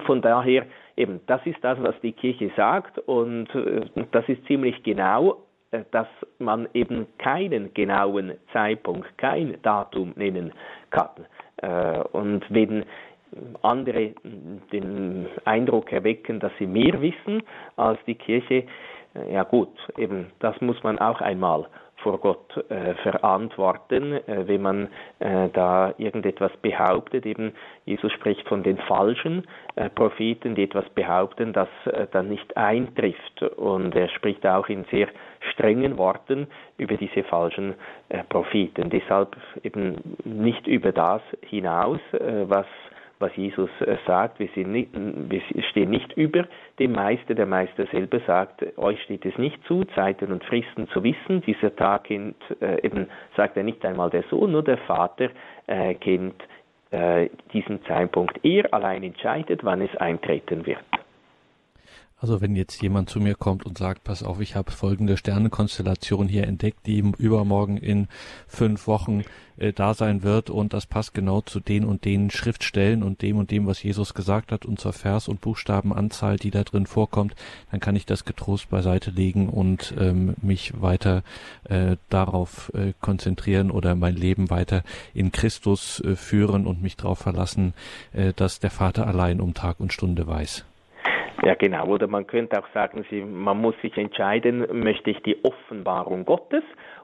[0.05, 3.81] Von daher, eben, das ist das, was die Kirche sagt und äh,
[4.11, 6.07] das ist ziemlich genau, äh, dass
[6.39, 10.53] man eben keinen genauen Zeitpunkt, kein Datum nennen
[10.89, 11.09] kann.
[11.57, 12.85] Äh, und wenn
[13.61, 14.13] andere
[14.71, 17.43] den Eindruck erwecken, dass sie mehr wissen
[17.75, 18.63] als die Kirche,
[19.29, 24.87] ja gut, eben das muss man auch einmal vor Gott äh, verantworten, äh, wenn man
[25.19, 27.25] äh, da irgendetwas behauptet.
[27.25, 27.53] Eben
[27.85, 33.41] Jesus spricht von den falschen äh, Propheten, die etwas behaupten, das äh, dann nicht eintrifft.
[33.41, 35.07] Und er spricht auch in sehr
[35.51, 37.75] strengen Worten über diese falschen
[38.09, 38.89] äh, Propheten.
[38.89, 42.65] Deshalb eben nicht über das hinaus, was
[43.19, 44.39] was Jesus äh, sagt.
[44.39, 46.45] Wir, nicht, wir, stehen nicht über
[46.79, 47.35] dem Meister.
[47.35, 51.41] Der Meister selber sagt, euch steht es nicht zu, Zeiten und Fristen zu wissen.
[51.41, 55.29] Dieser Tag kennt, äh, eben sagt er nicht einmal der Sohn, nur der Vater
[55.67, 56.41] äh, kennt
[56.91, 58.39] äh, diesen Zeitpunkt.
[58.43, 60.79] Er allein entscheidet, wann es eintreten wird.
[62.19, 66.27] Also wenn jetzt jemand zu mir kommt und sagt, pass auf, ich habe folgende Sternenkonstellation
[66.27, 68.07] hier entdeckt, die übermorgen in
[68.47, 69.23] fünf Wochen
[69.57, 73.37] äh, da sein wird und das passt genau zu den und den Schriftstellen und dem
[73.37, 77.35] und dem, was Jesus gesagt hat und zur Vers- und Buchstabenanzahl, die da drin vorkommt,
[77.69, 81.21] dann kann ich das getrost beiseite legen und ähm, mich weiter
[81.65, 87.19] äh, darauf äh, konzentrieren oder mein Leben weiter in Christus äh, führen und mich darauf
[87.19, 87.75] verlassen,
[88.11, 90.65] äh, dass der Vater allein um Tag und Stunde weiß.
[91.43, 91.85] Ja, genau.
[91.85, 93.05] Oder man könnte auch sagen,
[93.43, 96.63] man muss sich entscheiden, möchte ich die Offenbarung Gottes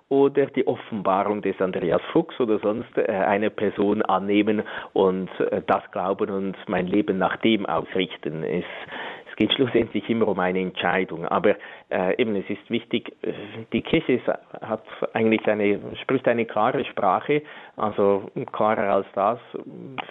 [0.10, 5.84] oder die Offenbarung des Andreas Fuchs oder sonst äh, eine Person annehmen und äh, das
[5.92, 8.44] glauben und mein Leben nach dem ausrichten.
[8.44, 8.66] Es
[9.34, 11.26] es geht schlussendlich immer um eine Entscheidung.
[11.26, 11.56] Aber
[11.90, 13.34] äh, eben, es ist wichtig, äh,
[13.72, 17.42] die Kirche ist, hat eigentlich eine, spricht eine klare Sprache.
[17.76, 19.40] Also klarer als das,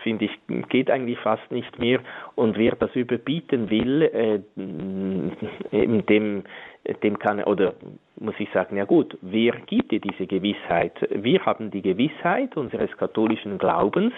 [0.03, 2.01] finde ich, geht eigentlich fast nicht mehr.
[2.35, 4.41] Und wer das überbieten will, äh,
[5.71, 6.43] dem,
[7.05, 7.75] dem kann, oder
[8.19, 10.95] muss ich sagen, ja gut, wer gibt dir diese Gewissheit?
[11.11, 14.13] Wir haben die Gewissheit unseres katholischen Glaubens,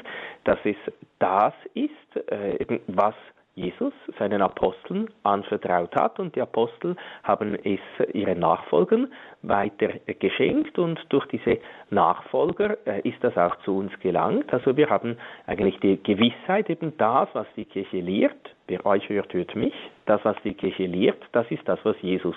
[0.45, 0.77] dass es
[1.19, 3.15] das ist, äh, was
[3.57, 7.79] Jesus seinen Aposteln anvertraut hat und die Apostel haben es
[8.13, 9.13] ihren Nachfolgern
[9.43, 11.59] weiter geschenkt und durch diese
[11.91, 14.53] Nachfolger äh, ist das auch zu uns gelangt.
[14.53, 19.33] Also wir haben eigentlich die Gewissheit, eben das, was die Kirche lehrt, wer euch hört,
[19.33, 19.75] hört mich,
[20.07, 22.37] das, was die Kirche lehrt, das ist das, was Jesus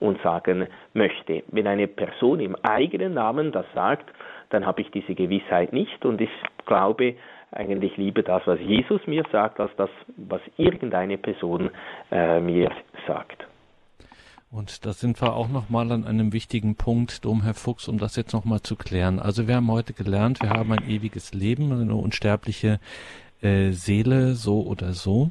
[0.00, 1.44] uns sagen möchte.
[1.48, 4.10] Wenn eine Person im eigenen Namen das sagt,
[4.50, 6.30] dann habe ich diese Gewissheit nicht und ich
[6.66, 7.14] glaube,
[7.52, 11.70] eigentlich lieber das, was Jesus mir sagt, als das, was irgendeine Person
[12.10, 12.70] äh, mir
[13.06, 13.46] sagt.
[14.50, 18.16] Und da sind wir auch nochmal an einem wichtigen Punkt, Dom Herr Fuchs, um das
[18.16, 19.18] jetzt nochmal zu klären.
[19.18, 22.80] Also wir haben heute gelernt, wir haben ein ewiges Leben, eine unsterbliche
[23.42, 25.30] äh, Seele, so oder so.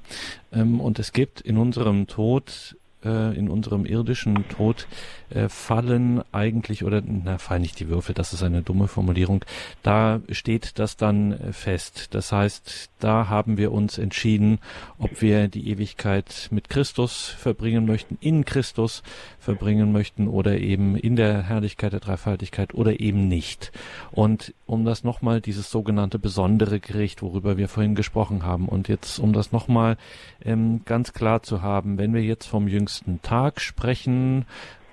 [0.53, 2.77] Ähm, und es gibt in unserem Tod
[3.07, 4.87] äh, in unserem irdischen Tod
[5.29, 9.45] äh, fallen eigentlich, oder na, fallen nicht die Würfel, das ist eine dumme Formulierung,
[9.83, 12.13] da steht das dann fest.
[12.13, 14.59] Das heißt, da haben wir uns entschieden,
[14.97, 19.03] ob wir die Ewigkeit mit Christus verbringen möchten, in Christus
[19.39, 23.71] verbringen möchten oder eben in der Herrlichkeit der Dreifaltigkeit oder eben nicht.
[24.11, 29.17] Und um das nochmal, dieses sogenannte besondere Gericht, worüber wir vorhin gesprochen haben, und jetzt
[29.17, 29.97] um das nochmal
[30.43, 34.45] ähm, ganz klar zu haben, wenn wir jetzt vom jüngsten Tag sprechen,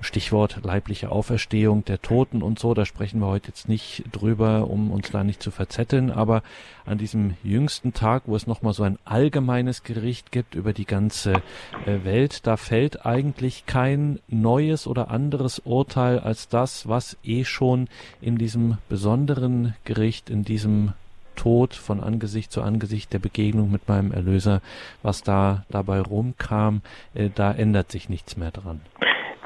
[0.05, 4.91] Stichwort leibliche Auferstehung der Toten und so, da sprechen wir heute jetzt nicht drüber, um
[4.91, 6.43] uns da nicht zu verzetteln, aber
[6.85, 11.43] an diesem jüngsten Tag, wo es nochmal so ein allgemeines Gericht gibt über die ganze
[11.87, 17.89] äh, Welt, da fällt eigentlich kein neues oder anderes Urteil als das, was eh schon
[18.21, 20.93] in diesem besonderen Gericht, in diesem
[21.37, 24.61] Tod von Angesicht zu Angesicht der Begegnung mit meinem Erlöser,
[25.03, 26.83] was da dabei rumkam,
[27.15, 28.81] äh, da ändert sich nichts mehr dran.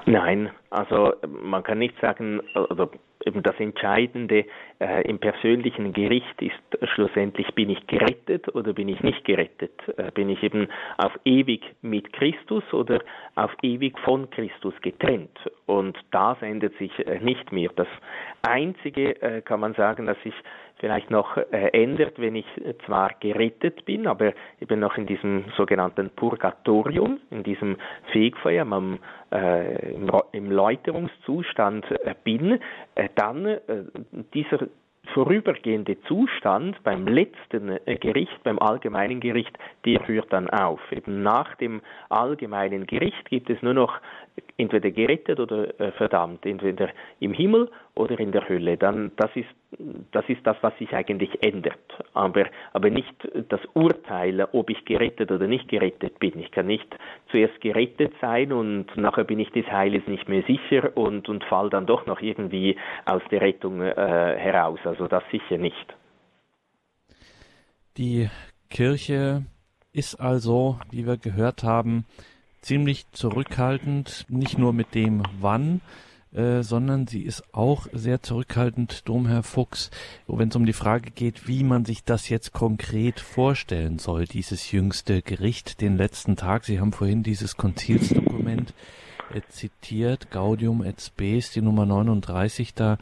[0.08, 2.88] Nein, also man kann nicht sagen, oder
[3.26, 4.46] eben das Entscheidende
[4.80, 9.72] äh, im persönlichen Gericht ist schlussendlich, bin ich gerettet oder bin ich nicht gerettet?
[9.98, 13.00] Äh, bin ich eben auf ewig mit Christus oder
[13.34, 15.38] auf ewig von Christus getrennt?
[15.66, 17.70] Und das ändert sich äh, nicht mehr.
[17.76, 17.88] Das
[18.40, 20.34] Einzige äh, kann man sagen, dass sich
[20.78, 22.46] vielleicht noch äh, ändert, wenn ich
[22.86, 27.76] zwar gerettet bin, aber eben noch in diesem sogenannten Purgatorium, in diesem
[28.12, 28.98] Fegfeuer, man,
[29.32, 29.92] äh,
[30.32, 32.60] im, Läuterungszustand äh, bin,
[32.94, 33.58] äh, dann äh,
[34.34, 34.68] dieser
[35.14, 40.80] vorübergehende Zustand beim letzten äh, Gericht, beim allgemeinen Gericht, der hört dann auf.
[40.92, 44.00] Eben nach dem allgemeinen Gericht gibt es nur noch
[44.56, 46.88] entweder gerettet oder äh, verdammt, entweder
[47.20, 48.76] im Himmel oder in der Hölle.
[48.76, 49.48] Dann das ist
[50.12, 51.78] das ist das, was sich eigentlich ändert,
[52.14, 53.14] aber aber nicht
[53.48, 56.38] das Urteil, ob ich gerettet oder nicht gerettet bin.
[56.38, 56.88] Ich kann nicht
[57.30, 61.68] zuerst gerettet sein und nachher bin ich des Heiles nicht mehr sicher und und fall
[61.70, 64.80] dann doch noch irgendwie aus der Rettung äh, heraus.
[64.84, 65.94] Also das sicher nicht.
[67.96, 68.30] Die
[68.70, 69.42] Kirche
[69.92, 72.04] ist also, wie wir gehört haben,
[72.60, 75.80] ziemlich zurückhaltend, nicht nur mit dem Wann,
[76.32, 79.90] äh, sondern sie ist auch sehr zurückhaltend, Domherr Fuchs,
[80.26, 84.70] wenn es um die Frage geht, wie man sich das jetzt konkret vorstellen soll, dieses
[84.70, 86.64] jüngste Gericht, den letzten Tag.
[86.64, 88.74] Sie haben vorhin dieses Konzilsdokument
[89.34, 92.98] äh, zitiert, Gaudium et Spes, die Nummer 39, da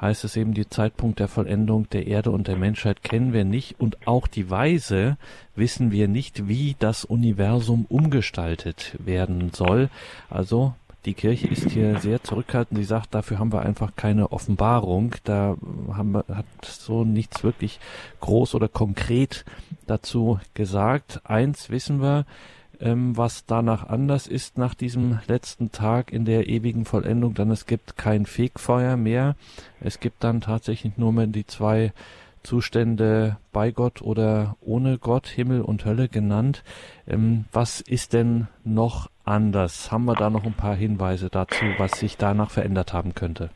[0.00, 3.80] heißt es eben, die Zeitpunkt der Vollendung der Erde und der Menschheit kennen wir nicht
[3.80, 5.16] und auch die Weise
[5.56, 9.90] wissen wir nicht, wie das Universum umgestaltet werden soll.
[10.30, 12.78] Also die Kirche ist hier sehr zurückhaltend.
[12.78, 15.14] Sie sagt, dafür haben wir einfach keine Offenbarung.
[15.24, 15.56] Da
[15.92, 17.80] haben wir, hat so nichts wirklich
[18.20, 19.44] groß oder konkret
[19.86, 21.20] dazu gesagt.
[21.24, 22.26] Eins wissen wir,
[22.80, 27.66] ähm, was danach anders ist nach diesem letzten Tag in der ewigen Vollendung, dann es
[27.66, 29.36] gibt kein Fegfeuer mehr.
[29.80, 31.92] Es gibt dann tatsächlich nur mehr die zwei
[32.48, 36.64] Zustände bei Gott oder ohne Gott, Himmel und Hölle genannt.
[37.06, 39.92] Ähm, was ist denn noch anders?
[39.92, 43.50] Haben wir da noch ein paar Hinweise dazu, was sich danach verändert haben könnte?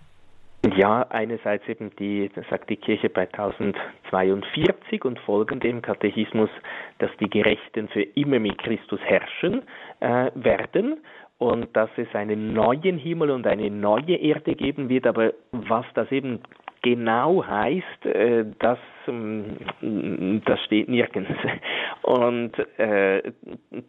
[0.76, 6.50] Ja, einerseits eben die, das sagt die Kirche bei 1042 und folgende im Katechismus,
[6.98, 9.62] dass die Gerechten für immer mit Christus herrschen
[10.00, 10.98] äh, werden
[11.38, 16.12] und dass es einen neuen Himmel und eine neue Erde geben wird, aber was das
[16.12, 16.40] eben
[16.83, 21.31] genau heißt, äh, das, ähm, das steht nirgends.
[22.03, 23.33] Und äh,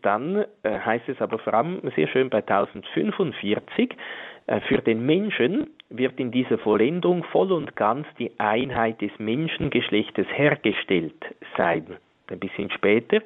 [0.02, 3.96] dann äh, heißt es aber vor allem sehr schön bei 1045,
[4.46, 10.28] äh, für den Menschen wird in dieser Vollendung voll und ganz die Einheit des Menschengeschlechtes
[10.30, 11.26] hergestellt
[11.58, 11.98] sein.
[12.30, 13.22] Ein bisschen später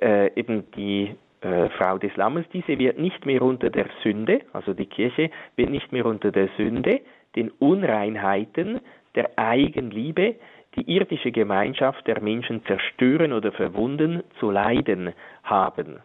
[0.00, 4.74] äh, eben die äh, Frau des Lammes, diese wird nicht mehr unter der Sünde, also
[4.74, 7.00] die Kirche wird nicht mehr unter der Sünde,
[7.36, 8.80] den Unreinheiten,
[9.14, 10.36] der Eigenliebe,
[10.74, 16.00] die irdische Gemeinschaft der Menschen zerstören oder verwunden zu leiden haben.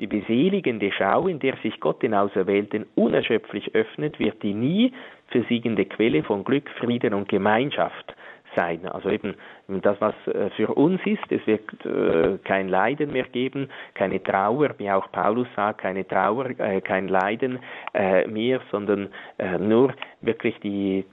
[0.00, 4.92] Die beseligende Schau, in der sich Gott den Auserwählten unerschöpflich öffnet, wird die nie
[5.28, 8.14] versiegende Quelle von Glück, Frieden und Gemeinschaft
[8.56, 8.86] sein.
[8.86, 9.34] Also eben
[9.68, 14.70] das, was äh, für uns ist, es wird äh, kein Leiden mehr geben, keine Trauer,
[14.78, 17.58] wie auch Paulus sagt, keine Trauer, äh, kein Leiden
[18.28, 19.08] mehr, sondern
[19.58, 21.04] nur wirklich die,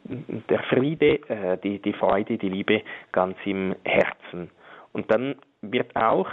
[0.50, 1.20] der Friede,
[1.64, 4.50] die, die Freude, die Liebe ganz im Herzen.
[4.94, 6.30] Und dann wird auch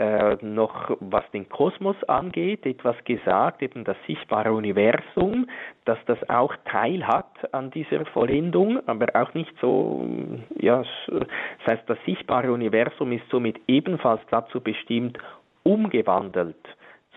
[0.00, 5.46] äh, noch, was den Kosmos angeht, etwas gesagt, eben das sichtbare Universum,
[5.84, 10.08] dass das auch Teil hat an dieser Vollendung, aber auch nicht so,
[10.58, 11.26] ja, das
[11.66, 15.18] heißt, das sichtbare Universum ist somit ebenfalls dazu bestimmt,
[15.64, 16.56] umgewandelt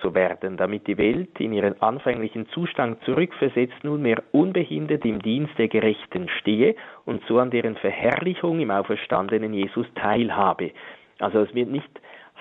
[0.02, 5.70] zu werden, damit die Welt in ihren anfänglichen Zustand zurückversetzt nunmehr unbehindert im Dienst der
[5.70, 10.72] Gerechten stehe und so an deren Verherrlichung im auferstandenen Jesus teilhabe.
[11.20, 11.90] Also es wird nicht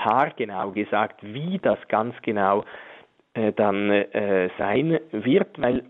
[0.04, 2.64] haargenau gesagt, wie das ganz genau
[3.34, 5.84] äh, dann äh, sein wird, weil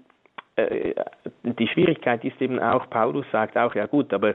[0.57, 0.95] äh,
[1.43, 4.35] die Schwierigkeit ist eben auch, Paulus sagt auch, ja gut, aber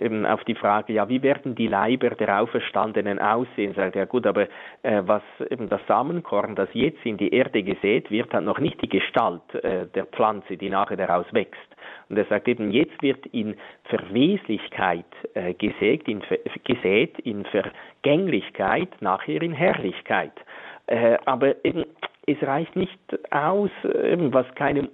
[0.00, 3.74] eben auf die Frage, ja, wie werden die Leiber der Auferstandenen aussehen?
[3.74, 4.48] Sagt er, gut, aber
[4.82, 8.80] äh, was eben das Samenkorn, das jetzt in die Erde gesät wird, hat noch nicht
[8.82, 11.60] die Gestalt äh, der Pflanze, die nachher daraus wächst.
[12.08, 16.22] Und er sagt eben, jetzt wird in Verweslichkeit äh, gesägt, in,
[16.64, 20.32] gesät, in Vergänglichkeit, nachher in Herrlichkeit.
[20.86, 21.84] Äh, aber eben,
[22.26, 22.98] es reicht nicht
[23.30, 24.88] aus, was keinem,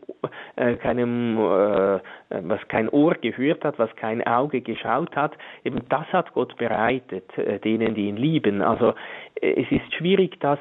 [0.56, 6.06] äh, keinem äh, was kein Ohr gehört hat, was kein Auge geschaut hat, eben das
[6.12, 8.62] hat Gott bereitet, äh, denen, die ihn lieben.
[8.62, 8.94] Also
[9.40, 10.58] äh, es ist schwierig, das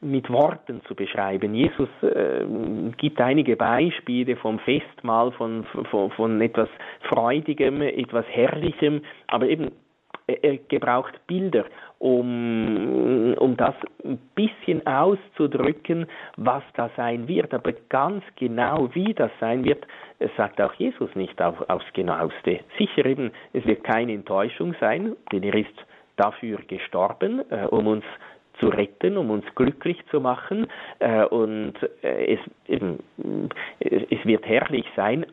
[0.00, 1.54] mit Worten zu beschreiben.
[1.54, 2.44] Jesus äh,
[2.96, 6.68] gibt einige Beispiele vom Festmahl, von, von, von etwas
[7.08, 9.70] Freudigem, etwas Herrlichem, aber eben
[10.26, 11.64] er gebraucht Bilder,
[11.98, 17.54] um, um das ein bisschen auszudrücken, was da sein wird.
[17.54, 19.86] Aber ganz genau, wie das sein wird,
[20.36, 22.60] sagt auch Jesus nicht auf, aufs Genaueste.
[22.78, 25.86] Sicher eben, es wird keine Enttäuschung sein, denn er ist
[26.16, 28.04] dafür gestorben, äh, um uns
[28.58, 30.66] zu retten, um uns glücklich zu machen.
[30.98, 32.98] Äh, und äh, es, eben,
[33.78, 35.26] es wird herrlich sein,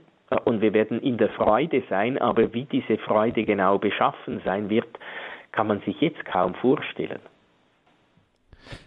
[0.46, 4.88] und wir werden in der Freude sein, aber wie diese Freude genau beschaffen sein wird,
[5.52, 7.20] kann man sich jetzt kaum vorstellen.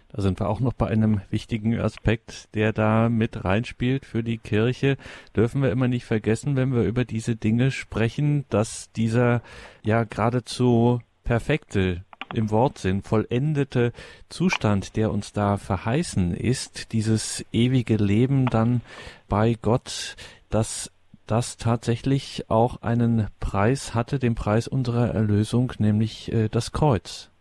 [0.09, 4.37] Da sind wir auch noch bei einem wichtigen Aspekt, der da mit reinspielt für die
[4.37, 4.97] Kirche.
[5.35, 9.41] Dürfen wir immer nicht vergessen, wenn wir über diese Dinge sprechen, dass dieser
[9.83, 13.93] ja geradezu perfekte im Wortsinn vollendete
[14.29, 18.81] Zustand, der uns da verheißen ist, dieses ewige Leben dann
[19.29, 20.15] bei Gott,
[20.49, 20.91] das
[21.27, 27.31] das tatsächlich auch einen Preis hatte, den Preis unserer Erlösung, nämlich äh, das Kreuz.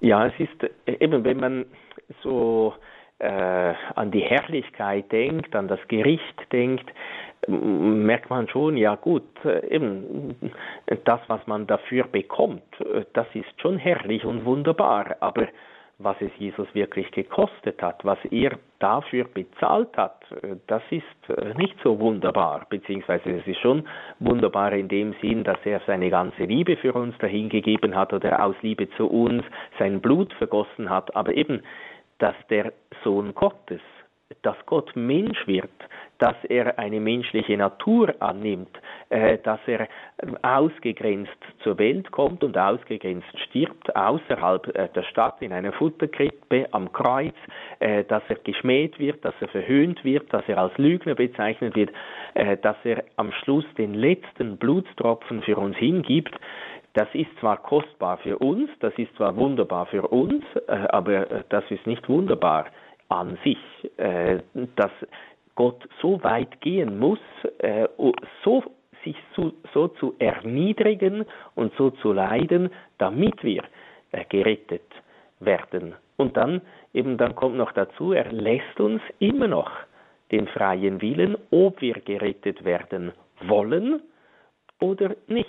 [0.00, 1.66] Ja, es ist äh, eben, wenn man
[2.22, 2.74] so
[3.18, 6.88] äh, an die Herrlichkeit denkt, an das Gericht denkt,
[7.46, 10.36] merkt man schon, ja gut, äh, eben
[11.04, 15.48] das, was man dafür bekommt, äh, das ist schon herrlich und wunderbar, aber
[15.98, 21.54] was es Jesus wirklich gekostet hat, was er dafür bezahlt hat, äh, das ist äh,
[21.54, 23.84] nicht so wunderbar, beziehungsweise es ist schon
[24.20, 28.54] wunderbar in dem Sinn, dass er seine ganze Liebe für uns dahingegeben hat oder aus
[28.62, 29.42] Liebe zu uns
[29.78, 31.62] sein Blut vergossen hat, aber eben,
[32.18, 32.72] dass der
[33.02, 33.80] Sohn Gottes,
[34.42, 35.70] dass Gott Mensch wird,
[36.18, 38.68] dass er eine menschliche Natur annimmt,
[39.08, 39.88] äh, dass er
[40.42, 46.92] ausgegrenzt zur Welt kommt und ausgegrenzt stirbt, außerhalb äh, der Stadt in einer Futterkrippe am
[46.92, 47.34] Kreuz,
[47.78, 51.90] äh, dass er geschmäht wird, dass er verhöhnt wird, dass er als Lügner bezeichnet wird,
[52.62, 56.34] dass er am Schluss den letzten Blutstropfen für uns hingibt,
[56.94, 61.86] das ist zwar kostbar für uns, das ist zwar wunderbar für uns, aber das ist
[61.86, 62.66] nicht wunderbar
[63.08, 63.58] an sich,
[63.96, 64.40] äh,
[64.76, 64.90] dass
[65.54, 67.18] Gott so weit gehen muss,
[68.44, 68.62] so
[69.02, 71.24] sich so, so zu erniedrigen
[71.56, 73.64] und so zu leiden, damit wir
[74.28, 74.84] gerettet
[75.40, 75.96] werden.
[76.16, 76.60] Und dann
[76.92, 79.70] eben dann kommt noch dazu, er lässt uns immer noch
[80.30, 84.02] den freien Willen, ob wir gerettet werden wollen
[84.80, 85.48] oder nicht.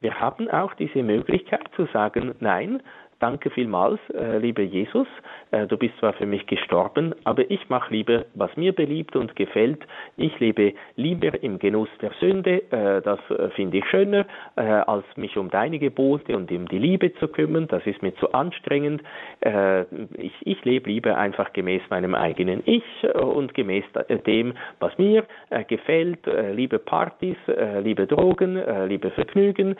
[0.00, 2.82] Wir haben auch diese Möglichkeit zu sagen, nein,
[3.20, 5.06] danke vielmals, äh, lieber Jesus,
[5.50, 9.36] äh, du bist zwar für mich gestorben, aber ich mache lieber, was mir beliebt und
[9.36, 9.80] gefällt.
[10.16, 15.04] Ich lebe lieber im Genuss der Sünde, äh, das äh, finde ich schöner, äh, als
[15.16, 17.68] mich um deine Gebote und um die Liebe zu kümmern.
[17.68, 19.02] Das ist mir zu anstrengend.
[19.40, 19.82] Äh,
[20.16, 23.84] ich, ich lebe lieber einfach gemäß meinem eigenen Ich und gemäß
[24.26, 25.24] dem, was mir
[25.68, 26.20] gefällt.
[26.54, 27.36] liebe Partys,
[27.82, 29.76] liebe Drogen, liebe Vergnügen,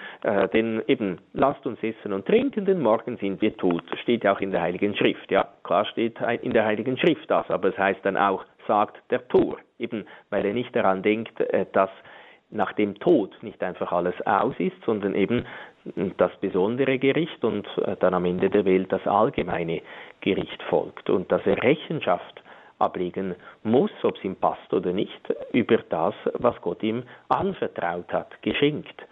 [0.52, 3.82] denn eben lasst uns essen und trinken, denn morgen sind sind wir tot.
[4.02, 5.30] Steht ja auch in der Heiligen Schrift.
[5.30, 9.26] Ja, klar steht in der Heiligen Schrift das, aber es heißt dann auch, sagt der
[9.28, 9.58] Tor.
[9.78, 11.90] Eben, weil er nicht daran denkt, äh, dass
[12.50, 15.46] nach dem Tod nicht einfach alles aus ist, sondern eben
[16.16, 19.82] das besondere Gericht und äh, dann am Ende der Welt das allgemeine
[20.20, 22.42] Gericht folgt und dass er Rechenschaft
[22.80, 25.20] ablegen muss, ob es ihm passt oder nicht,
[25.52, 29.06] über das, was Gott ihm anvertraut hat, geschenkt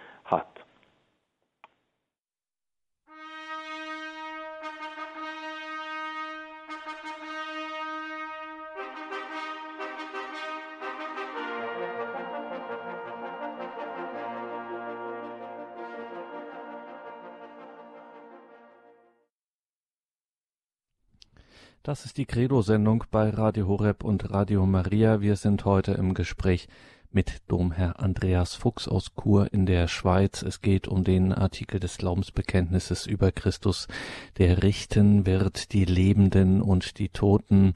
[21.89, 25.23] Das ist die Credo-Sendung bei Radio Horeb und Radio Maria.
[25.23, 26.69] Wir sind heute im Gespräch
[27.13, 30.43] mit Domherr Andreas Fuchs aus Chur in der Schweiz.
[30.43, 33.89] Es geht um den Artikel des Glaubensbekenntnisses über Christus,
[34.37, 37.73] der richten wird die Lebenden und die Toten.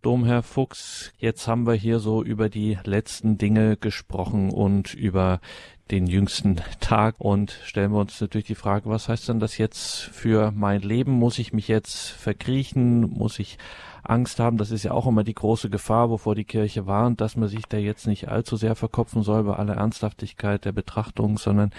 [0.00, 5.42] Domherr Fuchs, jetzt haben wir hier so über die letzten Dinge gesprochen und über
[5.90, 10.00] den jüngsten Tag und stellen wir uns natürlich die Frage, was heißt denn das jetzt
[10.00, 11.12] für mein Leben?
[11.12, 13.10] Muss ich mich jetzt verkriechen?
[13.10, 13.58] Muss ich
[14.02, 14.56] Angst haben?
[14.56, 17.66] Das ist ja auch immer die große Gefahr, wovor die Kirche warnt, dass man sich
[17.66, 21.70] da jetzt nicht allzu sehr verkopfen soll bei aller Ernsthaftigkeit der Betrachtung, sondern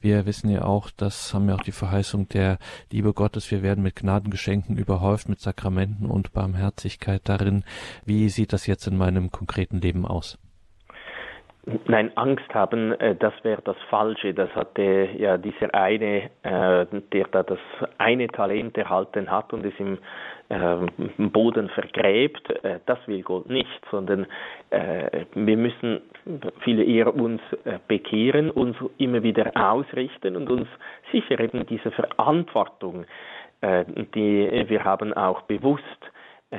[0.00, 2.58] wir wissen ja auch, das haben ja auch die Verheißung der
[2.90, 7.64] Liebe Gottes, wir werden mit Gnadengeschenken überhäuft, mit Sakramenten und Barmherzigkeit darin.
[8.04, 10.38] Wie sieht das jetzt in meinem konkreten Leben aus?
[11.86, 14.34] Nein, Angst haben, äh, das wäre das Falsche.
[14.34, 17.60] Das hatte ja dieser eine, äh, der da das
[17.98, 19.98] eine Talent erhalten hat und es im
[20.48, 22.52] äh, Boden vergräbt.
[22.86, 24.26] Das will Gott nicht, sondern
[24.70, 26.02] wir müssen
[26.60, 27.40] viele eher uns
[27.88, 30.68] bekehren, uns immer wieder ausrichten und uns
[31.10, 33.04] sicher eben diese Verantwortung,
[33.62, 36.11] die wir haben, auch bewusst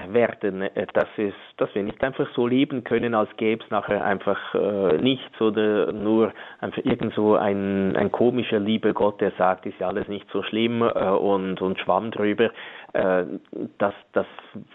[0.07, 4.03] werden, äh, dass, es, dass wir nicht einfach so leben können, als gäbe es nachher
[4.03, 9.65] einfach äh, nichts oder nur einfach irgend so ein, ein komischer lieber Gott, der sagt,
[9.65, 12.49] ist ja alles nicht so schlimm äh, und, und schwamm drüber.
[12.93, 13.25] Äh,
[13.77, 14.25] das, das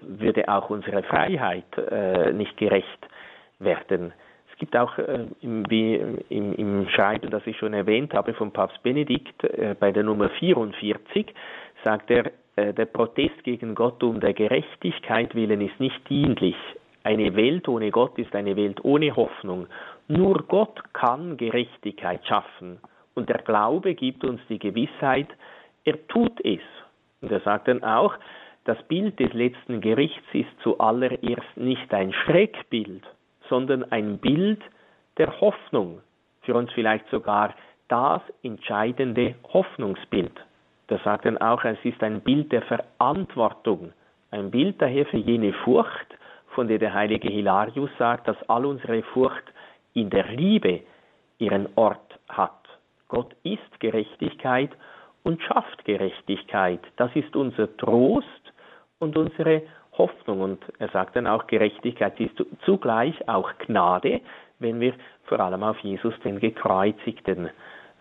[0.01, 3.09] würde auch unserer Freiheit äh, nicht gerecht
[3.59, 4.13] werden.
[4.53, 8.83] Es gibt auch, äh, im, im, im Schreiben, das ich schon erwähnt habe, von Papst
[8.83, 11.27] Benedikt, äh, bei der Nummer 44,
[11.85, 12.31] sagt er,
[12.73, 16.57] der Protest gegen Gott um der Gerechtigkeit willen ist nicht dienlich.
[17.05, 19.67] Eine Welt ohne Gott ist eine Welt ohne Hoffnung.
[20.09, 22.79] Nur Gott kann Gerechtigkeit schaffen.
[23.15, 25.29] Und der Glaube gibt uns die Gewissheit,
[25.85, 26.61] er tut es.
[27.21, 28.15] Und er sagt dann auch,
[28.65, 33.03] das Bild des letzten Gerichts ist zuallererst nicht ein Schreckbild,
[33.49, 34.61] sondern ein Bild
[35.17, 36.01] der Hoffnung.
[36.43, 37.55] Für uns vielleicht sogar
[37.89, 40.33] das entscheidende Hoffnungsbild.
[40.89, 43.93] Da sagt dann auch, es ist ein Bild der Verantwortung.
[44.31, 46.19] Ein Bild daher für jene Furcht,
[46.55, 49.45] von der der heilige Hilarius sagt, dass all unsere Furcht
[49.95, 50.81] in der Liebe
[51.39, 52.53] ihren Ort hat.
[53.09, 54.71] Gott ist Gerechtigkeit
[55.23, 56.81] und schafft Gerechtigkeit.
[56.97, 58.53] Das ist unser Trost
[58.99, 59.63] und unsere
[59.93, 60.41] Hoffnung.
[60.41, 62.35] Und er sagt dann auch, Gerechtigkeit ist
[62.65, 64.21] zugleich auch Gnade,
[64.59, 67.51] wenn wir vor allem auf Jesus, den Gekreuzigten,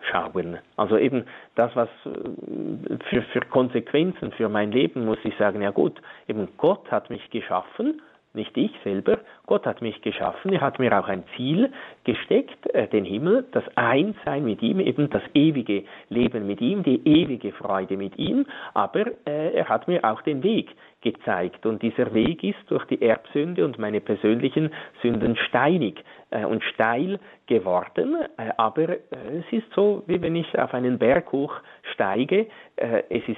[0.01, 0.57] schauen.
[0.75, 1.25] Also eben
[1.55, 6.47] das, was äh, für, für Konsequenzen für mein Leben muss ich sagen, ja gut, eben
[6.57, 8.01] Gott hat mich geschaffen,
[8.33, 9.19] nicht ich selber.
[9.45, 10.53] Gott hat mich geschaffen.
[10.53, 11.71] Er hat mir auch ein Ziel
[12.03, 17.01] gesteckt, äh, den Himmel, das Einssein mit ihm, eben das ewige Leben mit ihm, die
[17.05, 18.45] ewige Freude mit ihm.
[18.73, 20.69] Aber äh, er hat mir auch den Weg
[21.01, 21.65] gezeigt.
[21.65, 24.71] Und dieser Weg ist durch die Erbsünde und meine persönlichen
[25.01, 28.17] Sünden steinig äh, und steil geworden.
[28.37, 28.97] Äh, aber äh,
[29.39, 31.53] es ist so, wie wenn ich auf einen Berg hoch
[31.93, 32.47] steige.
[32.75, 33.37] Es ist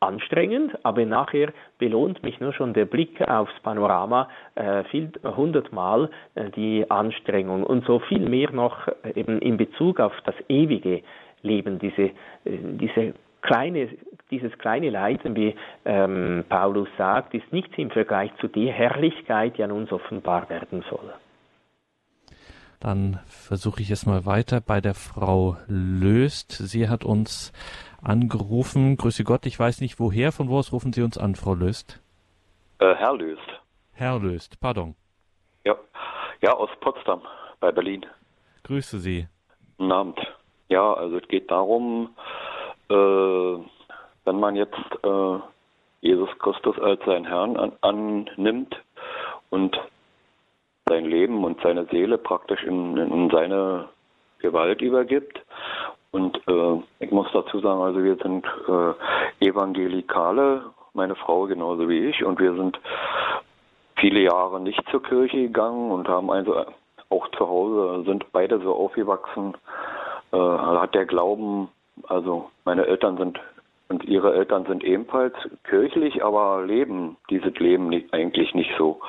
[0.00, 4.28] anstrengend, aber nachher belohnt mich nur schon der Blick aufs Panorama
[4.90, 6.10] viel hundertmal
[6.54, 8.86] die Anstrengung und so viel mehr noch
[9.16, 11.02] eben in Bezug auf das ewige
[11.42, 12.10] Leben, diese,
[12.44, 13.88] diese kleine,
[14.30, 19.62] dieses kleine Leiden, wie ähm, Paulus sagt, ist nichts im Vergleich zu der Herrlichkeit, die
[19.62, 21.12] an uns offenbar werden soll.
[22.80, 26.52] Dann versuche ich es mal weiter bei der Frau Löst.
[26.52, 27.52] Sie hat uns
[28.02, 28.96] angerufen.
[28.96, 32.00] Grüße Gott, ich weiß nicht woher, von wo aus rufen Sie uns an, Frau Löst?
[32.78, 33.48] Äh, Herr Löst.
[33.92, 34.94] Herr Löst, pardon.
[35.64, 35.74] Ja,
[36.40, 37.22] ja, aus Potsdam
[37.58, 38.06] bei Berlin.
[38.62, 39.26] Grüße Sie.
[39.76, 40.18] Guten Abend.
[40.68, 42.47] Ja, also es geht darum, äh,
[42.88, 45.38] wenn man jetzt äh,
[46.00, 48.76] Jesus Christus als seinen Herrn an, annimmt
[49.50, 49.78] und
[50.88, 53.88] sein Leben und seine Seele praktisch in, in seine
[54.38, 55.40] Gewalt übergibt.
[56.10, 60.62] Und äh, ich muss dazu sagen, also wir sind äh, Evangelikale,
[60.94, 62.80] meine Frau genauso wie ich, und wir sind
[63.96, 66.64] viele Jahre nicht zur Kirche gegangen und haben also
[67.10, 69.54] auch zu Hause, sind beide so aufgewachsen,
[70.32, 71.68] äh, hat der Glauben,
[72.08, 73.40] also meine Eltern sind
[73.88, 75.34] und ihre Eltern sind ebenfalls
[75.64, 79.00] kirchlich, aber leben dieses Leben nicht, eigentlich nicht so.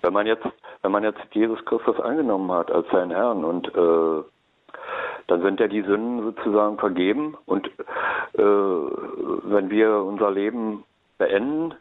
[0.00, 0.46] Wenn man jetzt,
[0.82, 4.22] wenn man jetzt Jesus Christus angenommen hat als seinen Herrn und äh,
[5.26, 10.84] dann sind ja die Sünden sozusagen vergeben und äh, wenn wir unser Leben
[11.18, 11.74] beenden,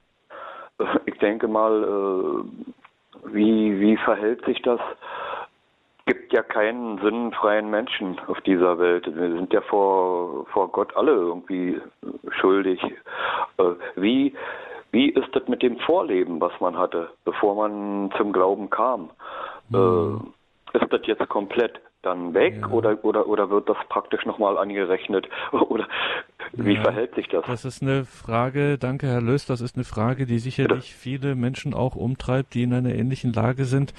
[1.05, 4.79] ich denke mal, äh, wie, wie verhält sich das?
[6.05, 9.05] Gibt ja keinen sinnfreien Menschen auf dieser Welt.
[9.07, 11.81] Wir sind ja vor, vor Gott alle irgendwie
[12.29, 12.81] schuldig.
[13.57, 13.63] Äh,
[13.95, 14.35] wie,
[14.91, 19.09] wie ist das mit dem Vorleben, was man hatte, bevor man zum Glauben kam?
[19.69, 20.33] Mhm.
[20.73, 22.67] Ist das jetzt komplett dann weg ja.
[22.69, 25.27] oder, oder, oder wird das praktisch nochmal angerechnet?
[25.51, 25.87] Oder
[26.53, 27.45] wie ja, verhält sich das?
[27.45, 30.99] Das ist eine Frage, danke Herr Löß, das ist eine Frage, die sicherlich Bitte?
[30.99, 33.93] viele Menschen auch umtreibt, die in einer ähnlichen Lage sind.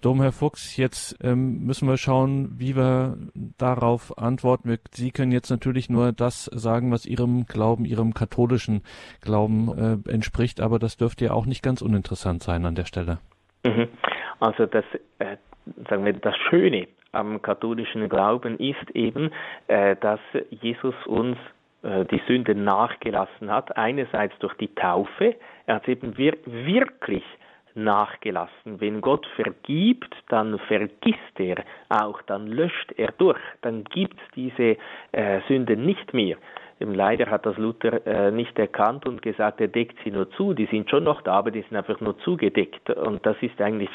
[0.00, 3.18] Dom, Herr Fuchs, jetzt ähm, müssen wir schauen, wie wir
[3.58, 4.78] darauf antworten.
[4.92, 8.82] Sie können jetzt natürlich nur das sagen, was Ihrem Glauben, Ihrem katholischen
[9.20, 9.68] Glauben
[10.06, 13.18] äh, entspricht, aber das dürfte ja auch nicht ganz uninteressant sein an der Stelle.
[13.64, 13.88] Mhm.
[14.38, 14.84] Also das,
[15.18, 15.36] äh,
[15.88, 19.30] sagen wir, das Schöne am katholischen Glauben ist eben,
[19.68, 21.36] äh, dass Jesus uns
[21.82, 23.76] äh, die Sünde nachgelassen hat.
[23.76, 25.34] Einerseits durch die Taufe.
[25.66, 27.24] Er hat eben wir wirklich
[27.74, 28.80] nachgelassen.
[28.80, 34.76] Wenn Gott vergibt, dann vergisst er auch, dann löscht er durch, dann gibt es diese
[35.12, 36.36] äh, Sünde nicht mehr.
[36.80, 40.54] Leider hat das Luther äh, nicht erkannt und gesagt, er deckt sie nur zu.
[40.54, 42.88] Die sind schon noch da, aber die sind einfach nur zugedeckt.
[42.88, 43.90] Und das ist eigentlich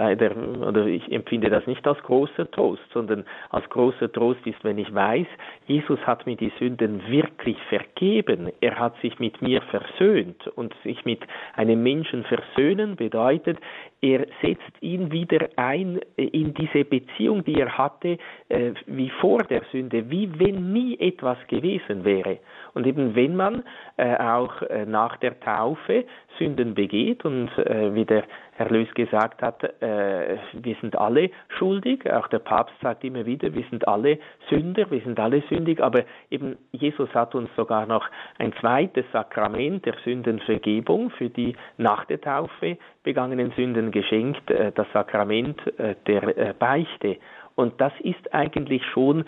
[0.00, 0.34] leider,
[0.66, 4.92] oder ich empfinde das nicht als großer Trost, sondern als großer Trost ist, wenn ich
[4.94, 5.26] weiß,
[5.66, 8.50] Jesus hat mir die Sünden wirklich vergeben.
[8.62, 11.20] Er hat sich mit mir versöhnt und sich mit
[11.54, 13.58] einem Menschen versöhnen bedeutet,
[14.02, 18.16] er setzt ihn wieder ein in diese Beziehung, die er hatte,
[18.48, 22.38] äh, wie vor der Sünde, wie wenn nie etwas gewesen wäre.
[22.74, 23.62] Und eben wenn man
[23.96, 26.04] äh, auch äh, nach der Taufe
[26.38, 32.38] Sünden begeht und wie der Herr Lös gesagt hat, wir sind alle schuldig, auch der
[32.38, 34.18] Papst sagt immer wieder, wir sind alle
[34.48, 38.08] Sünder, wir sind alle sündig, aber eben Jesus hat uns sogar noch
[38.38, 45.60] ein zweites Sakrament der Sündenvergebung für die nach der Taufe begangenen Sünden geschenkt, das Sakrament
[46.06, 47.18] der Beichte.
[47.54, 49.24] Und das ist eigentlich schon,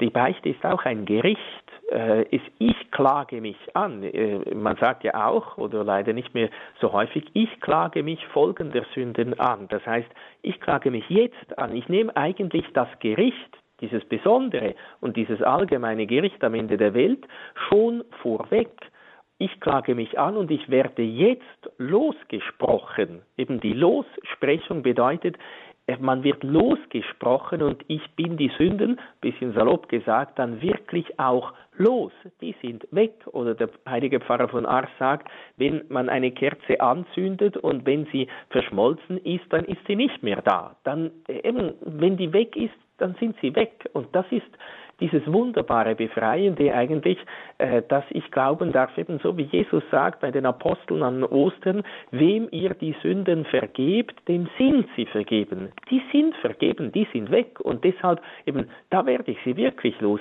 [0.00, 2.24] die Beichte ist auch ein Gericht äh,
[2.58, 4.02] ich klage mich an.
[4.02, 8.84] Äh, man sagt ja auch, oder leider nicht mehr so häufig, ich klage mich folgender
[8.94, 9.68] Sünden an.
[9.68, 10.08] Das heißt,
[10.42, 11.74] ich klage mich jetzt an.
[11.74, 13.36] Ich nehme eigentlich das Gericht,
[13.80, 17.26] dieses besondere und dieses allgemeine Gericht am Ende der Welt
[17.68, 18.70] schon vorweg.
[19.38, 23.22] Ich klage mich an und ich werde jetzt losgesprochen.
[23.36, 25.36] Eben die Lossprechung bedeutet,
[26.00, 32.12] man wird losgesprochen und ich bin die Sünden, bisschen salopp gesagt, dann wirklich auch los.
[32.40, 33.12] Die sind weg.
[33.26, 38.28] Oder der heilige Pfarrer von Ars sagt, wenn man eine Kerze anzündet und wenn sie
[38.50, 40.76] verschmolzen ist, dann ist sie nicht mehr da.
[40.84, 43.88] Dann eben, wenn die weg ist, dann sind sie weg.
[43.92, 44.46] Und das ist
[45.00, 47.18] dieses wunderbare Befreiende eigentlich,
[47.58, 51.82] äh, dass ich glauben darf, eben so wie Jesus sagt bei den Aposteln an Ostern,
[52.10, 55.72] wem ihr die Sünden vergebt, dem sind sie vergeben.
[55.90, 60.20] Die sind vergeben, die sind weg und deshalb eben, da werde ich sie wirklich los.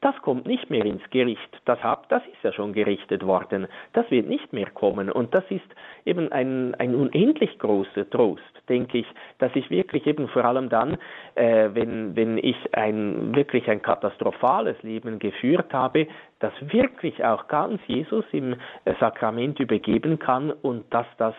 [0.00, 1.60] das kommt nicht mehr ins Gericht.
[1.64, 3.66] Das, hab, das ist ja schon gerichtet worden.
[3.92, 5.64] Das wird nicht mehr kommen und das ist
[6.04, 9.06] eben ein, ein unendlich großer Trost, denke ich,
[9.38, 10.98] dass ich wirklich eben vor allem dann,
[11.34, 16.06] äh, wenn, wenn ich ein, wirklich ein katastrophales Leben geführt habe,
[16.38, 18.54] das wirklich auch ganz Jesus im
[18.84, 21.34] äh, Sakrament übergeben kann und dass das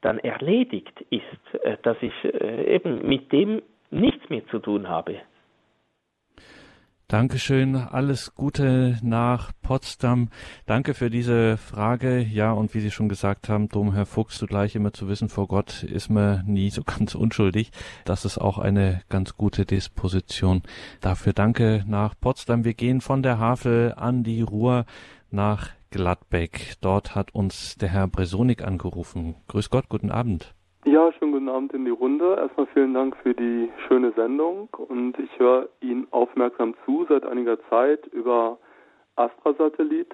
[0.00, 5.16] dann erledigt ist, äh, dass ich äh, eben mit dem nichts mehr zu tun habe.
[7.12, 10.30] Dankeschön, alles Gute nach Potsdam.
[10.64, 12.22] Danke für diese Frage.
[12.22, 15.82] Ja, und wie Sie schon gesagt haben, Domherr Fuchs, zugleich immer zu wissen, vor Gott
[15.82, 17.70] ist man nie so ganz unschuldig.
[18.06, 20.62] Das ist auch eine ganz gute Disposition.
[21.02, 22.64] Dafür danke nach Potsdam.
[22.64, 24.86] Wir gehen von der Havel an die Ruhr
[25.30, 26.76] nach Gladbeck.
[26.80, 29.34] Dort hat uns der Herr Bresonik angerufen.
[29.48, 30.54] Grüß Gott, guten Abend.
[30.84, 32.34] Ja, schönen guten Abend in die Runde.
[32.34, 37.56] Erstmal vielen Dank für die schöne Sendung und ich höre Ihnen aufmerksam zu seit einiger
[37.68, 38.58] Zeit über
[39.14, 40.12] Astra-Satellit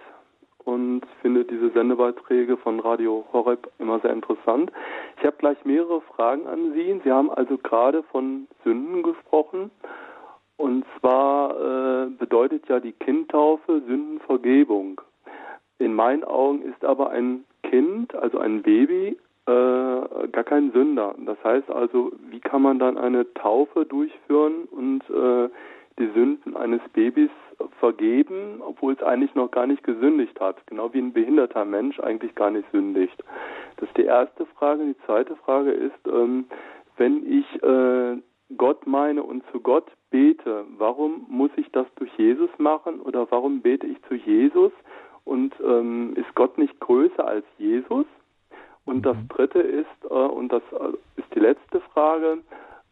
[0.65, 4.71] und finde diese Sendebeiträge von Radio Horeb immer sehr interessant.
[5.17, 7.01] Ich habe gleich mehrere Fragen an Sie.
[7.03, 9.71] Sie haben also gerade von Sünden gesprochen
[10.59, 15.01] und zwar äh, bedeutet ja die Kindtaufe Sündenvergebung.
[15.79, 19.17] In meinen Augen ist aber ein Kind, also ein Baby,
[19.49, 21.15] äh, gar kein Sünder.
[21.25, 25.49] Das heißt also, wie kann man dann eine Taufe durchführen und äh,
[25.99, 27.31] die Sünden eines Babys
[27.81, 32.35] vergeben, obwohl es eigentlich noch gar nicht gesündigt hat, genau wie ein behinderter Mensch eigentlich
[32.35, 33.25] gar nicht sündigt.
[33.77, 34.85] Das ist die erste Frage.
[34.85, 36.45] Die zweite Frage ist, ähm,
[36.97, 38.17] wenn ich äh,
[38.57, 43.61] Gott meine und zu Gott bete, warum muss ich das durch Jesus machen oder warum
[43.61, 44.73] bete ich zu Jesus
[45.25, 48.07] und ähm, ist Gott nicht größer als Jesus?
[48.89, 49.29] Und das mhm.
[49.29, 52.39] Dritte ist, äh, und das äh, ist die letzte Frage,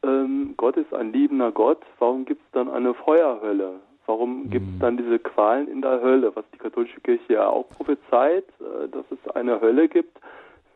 [0.03, 3.81] ähm, Gott ist ein liebender Gott, warum gibt es dann eine Feuerhölle?
[4.05, 4.79] Warum gibt es mhm.
[4.79, 9.07] dann diese Qualen in der Hölle, was die katholische Kirche ja auch prophezeit, äh, dass
[9.11, 10.19] es eine Hölle gibt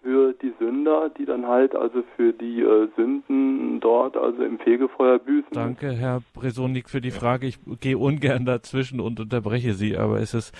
[0.02, 2.64] für die Sünder, die dann halt also für die
[2.96, 5.50] Sünden dort also im Fegefeuer büßen.
[5.52, 7.46] Danke, Herr Bresonik, für die Frage.
[7.46, 10.54] Ich gehe ungern dazwischen und unterbreche Sie, aber es ist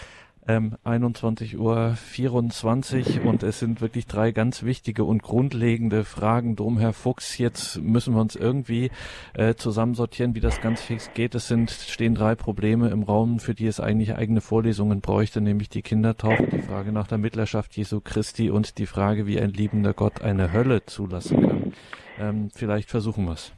[0.47, 6.93] ähm, 21.24 Uhr und es sind wirklich drei ganz wichtige und grundlegende Fragen drum, Herr
[6.93, 7.39] Fuchs.
[7.39, 8.91] Jetzt müssen wir uns irgendwie
[9.35, 11.35] äh, zusammensortieren, wie das ganz fix geht.
[11.35, 15.69] Es sind, stehen drei Probleme im Raum, für die es eigentlich eigene Vorlesungen bräuchte, nämlich
[15.69, 19.95] die Kindertaufe, die Frage nach der Mittlerschaft Jesu Christi und die Frage, wie ein liebender
[19.95, 21.73] Gott eine Hölle zulassen kann.
[22.19, 23.53] Ähm, vielleicht versuchen wir es.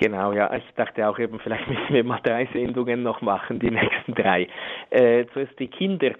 [0.00, 3.70] Genau, ja, ich dachte auch eben, vielleicht müssen wir mal drei Sendungen noch machen, die
[3.70, 4.48] nächsten drei.
[4.88, 6.16] Äh, zuerst die Kindertaufe.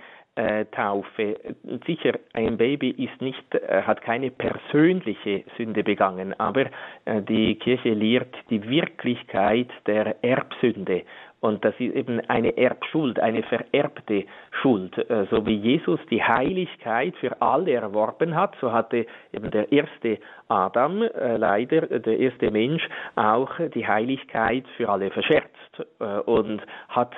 [1.86, 6.66] Sicher, ein Baby ist nicht, äh, hat keine persönliche Sünde begangen, aber
[7.06, 11.04] äh, die Kirche lehrt die Wirklichkeit der Erbsünde
[11.40, 14.24] und das ist eben eine Erbschuld, eine vererbte
[14.60, 14.96] Schuld.
[15.10, 20.18] Äh, so wie Jesus die Heiligkeit für alle erworben hat, so hatte eben der erste
[20.48, 22.86] Adam, äh, leider der erste Mensch,
[23.16, 27.14] auch die Heiligkeit für alle verscherzt äh, und hat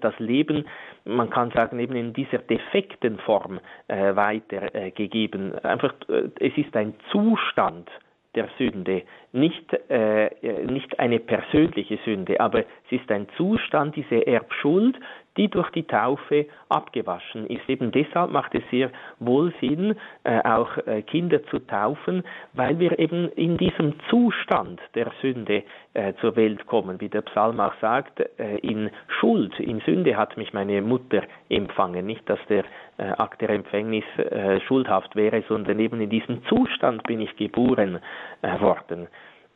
[0.00, 0.66] das Leben,
[1.04, 5.54] man kann sagen, eben in dieser defekten Form weitergegeben.
[5.64, 7.88] Einfach, es ist ein Zustand,
[8.34, 9.02] der Sünde,
[9.32, 10.30] nicht, äh,
[10.64, 14.96] nicht eine persönliche Sünde, aber es ist ein Zustand, diese Erbschuld,
[15.36, 17.68] die durch die Taufe abgewaschen ist.
[17.68, 22.98] Eben deshalb macht es sehr wohl Sinn, äh, auch äh, Kinder zu taufen, weil wir
[22.98, 25.62] eben in diesem Zustand der Sünde
[25.94, 30.36] äh, zur Welt kommen, wie der Psalm auch sagt, äh, in Schuld, in Sünde hat
[30.36, 32.06] mich meine Mutter empfangen.
[32.06, 32.64] Nicht, dass der
[32.98, 38.00] äh, Akt der Empfängnis äh, schuldhaft wäre, sondern eben in diesem Zustand bin ich geboren
[38.60, 39.08] worden.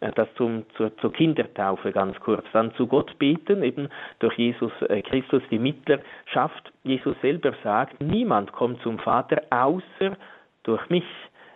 [0.05, 2.45] Äh, das zum, zur, zur Kindertaufe ganz kurz.
[2.53, 3.89] Dann zu Gott beten, eben
[4.19, 6.73] durch Jesus äh, Christus die Mittlerschaft.
[6.83, 10.17] Jesus selber sagt, niemand kommt zum Vater außer
[10.65, 11.05] durch mich.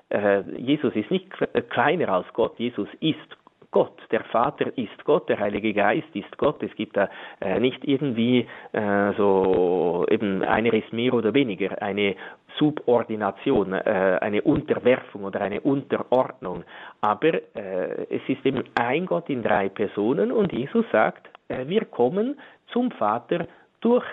[0.08, 1.30] Äh, Jesus ist nicht
[1.70, 3.36] kleiner als Gott, Jesus ist
[3.70, 6.62] Gott, der Vater ist Gott, der Heilige Geist ist Gott.
[6.62, 7.08] Es gibt da
[7.40, 12.16] äh, nicht irgendwie äh, so eben einer ist mehr oder weniger, eine
[12.58, 16.64] Subordination, äh, eine Unterwerfung oder eine Unterordnung.
[17.02, 21.84] Aber äh, es ist eben ein Gott in drei Personen und Jesus sagt, äh, wir
[21.84, 22.38] kommen
[22.72, 23.46] zum Vater
[23.80, 24.06] durch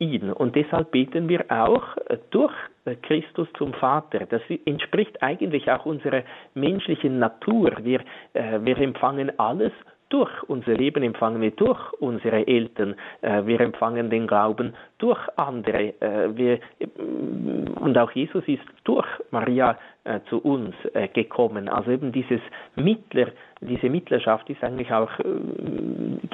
[0.00, 0.32] ihn.
[0.32, 4.26] Und deshalb beten wir auch äh, durch äh, Christus zum Vater.
[4.26, 6.22] Das entspricht eigentlich auch unserer
[6.54, 7.72] menschlichen Natur.
[7.82, 8.00] Wir,
[8.32, 9.72] äh, wir empfangen alles
[10.08, 15.94] durch unser Leben, empfangen wir durch unsere Eltern, äh, wir empfangen den Glauben durch andere.
[16.34, 16.58] Wir,
[17.80, 19.78] und auch Jesus ist durch Maria
[20.28, 21.68] zu uns äh, gekommen.
[21.68, 22.40] Also eben dieses
[22.74, 23.28] Mittler,
[23.60, 25.24] diese Mittlerschaft ist eigentlich auch, äh,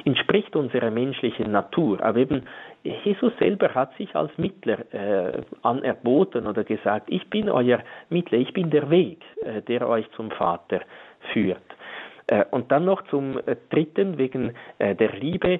[0.05, 2.01] entspricht unserer menschlichen Natur.
[2.01, 2.43] Aber eben
[2.83, 8.53] Jesus selber hat sich als Mittler äh, anerboten oder gesagt, ich bin euer Mittler, ich
[8.53, 10.81] bin der Weg, äh, der euch zum Vater
[11.33, 11.61] führt.
[12.27, 13.39] Äh, und dann noch zum
[13.69, 15.59] dritten, wegen der Liebe.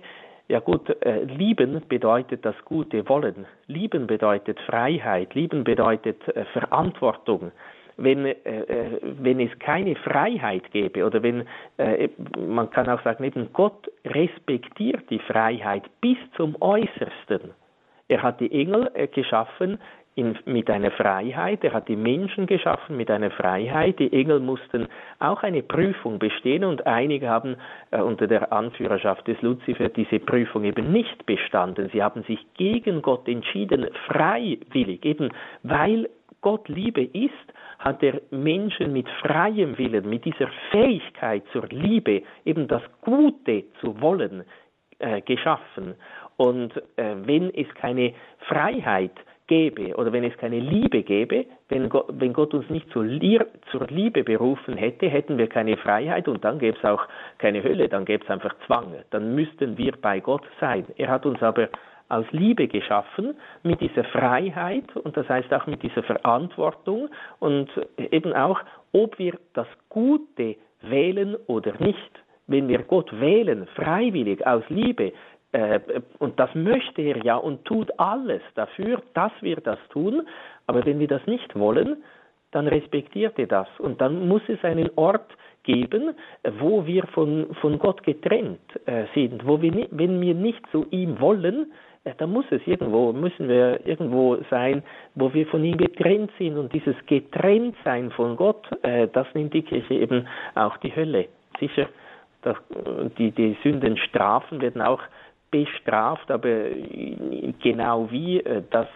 [0.49, 3.45] Ja gut, äh, lieben bedeutet das Gute wollen.
[3.67, 5.35] Lieben bedeutet Freiheit.
[5.35, 7.51] Lieben bedeutet äh, Verantwortung
[7.97, 13.23] wenn, äh, äh, wenn es keine Freiheit gäbe oder wenn, äh, man kann auch sagen,
[13.23, 17.51] eben Gott respektiert die Freiheit bis zum Äußersten.
[18.07, 19.79] Er hat die Engel äh, geschaffen
[20.15, 23.99] in, mit einer Freiheit, er hat die Menschen geschaffen mit einer Freiheit.
[23.99, 24.87] Die Engel mussten
[25.19, 27.55] auch eine Prüfung bestehen und einige haben
[27.91, 31.89] äh, unter der Anführerschaft des Luzifer diese Prüfung eben nicht bestanden.
[31.93, 35.29] Sie haben sich gegen Gott entschieden, freiwillig, eben
[35.63, 36.09] weil
[36.41, 37.33] Gott Liebe ist,
[37.79, 43.99] hat er Menschen mit freiem Willen, mit dieser Fähigkeit zur Liebe, eben das Gute zu
[44.01, 44.43] wollen,
[44.99, 45.95] äh, geschaffen.
[46.37, 48.13] Und äh, wenn es keine
[48.47, 49.11] Freiheit
[49.47, 53.05] gäbe oder wenn es keine Liebe gäbe, wenn Gott, wenn Gott uns nicht zur,
[53.71, 57.07] zur, Liebe berufen hätte, hätten wir keine Freiheit und dann gäbe es auch
[57.37, 58.93] keine Hölle, dann gäbe es einfach Zwang.
[59.09, 60.85] Dann müssten wir bei Gott sein.
[60.97, 61.69] Er hat uns aber
[62.09, 68.33] aus Liebe geschaffen, mit dieser Freiheit und das heißt auch mit dieser Verantwortung und eben
[68.33, 68.59] auch,
[68.93, 72.11] ob wir das Gute wählen oder nicht.
[72.47, 75.11] Wenn wir Gott wählen, freiwillig, aus Liebe,
[75.51, 75.79] äh,
[76.19, 80.27] und das möchte er ja und tut alles dafür, dass wir das tun,
[80.65, 82.03] aber wenn wir das nicht wollen,
[82.51, 85.29] dann respektiert er das und dann muss es einen Ort
[85.63, 86.15] geben,
[86.59, 91.19] wo wir von, von Gott getrennt äh, sind, wo wir, wenn wir nicht zu ihm
[91.19, 91.73] wollen,
[92.17, 94.83] da muss es irgendwo, müssen wir irgendwo sein,
[95.15, 96.57] wo wir von ihm getrennt sind.
[96.57, 101.27] Und dieses Getrenntsein von Gott, äh, das nimmt die Kirche eben auch die Hölle.
[101.59, 101.87] Sicher,
[103.17, 105.01] die, die Sündenstrafen werden auch
[105.51, 106.65] bestraft, aber
[107.61, 108.87] genau wie, äh, das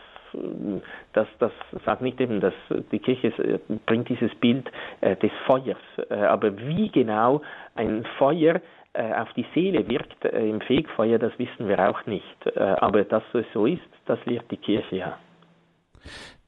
[1.14, 1.52] das, das
[1.86, 2.54] sagt nicht eben, dass
[2.92, 4.70] die Kirche bringt dieses Bild
[5.02, 5.78] äh, des Feuers,
[6.10, 7.42] äh, aber wie genau
[7.76, 8.60] ein Feuer äh,
[8.94, 12.46] auf die Seele wirkt äh, im Fegfeuer, das wissen wir auch nicht.
[12.46, 15.18] Äh, aber dass es so ist, das lehrt die Kirche ja.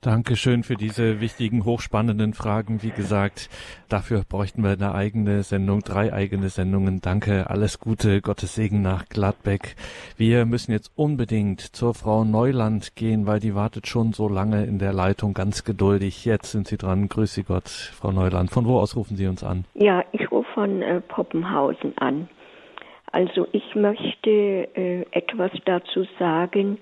[0.04, 2.84] Dankeschön für diese wichtigen, hochspannenden Fragen.
[2.84, 3.50] Wie gesagt,
[3.88, 7.00] dafür bräuchten wir eine eigene Sendung, drei eigene Sendungen.
[7.00, 9.78] Danke, alles Gute, Gottes Segen nach Gladbeck.
[10.18, 14.78] Wir müssen jetzt unbedingt zur Frau Neuland gehen, weil die wartet schon so lange in
[14.78, 16.26] der Leitung, ganz geduldig.
[16.26, 17.08] Jetzt sind Sie dran.
[17.08, 18.52] Grüße Gott, Frau Neuland.
[18.52, 19.64] Von wo aus rufen Sie uns an?
[19.74, 22.30] Ja, ich von äh, Poppenhausen an.
[23.12, 26.80] Also ich möchte äh, etwas dazu sagen,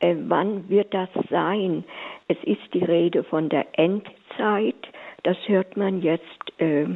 [0.00, 1.84] äh, wann wird das sein?
[2.28, 4.76] Es ist die Rede von der Endzeit,
[5.22, 6.86] das hört man jetzt äh,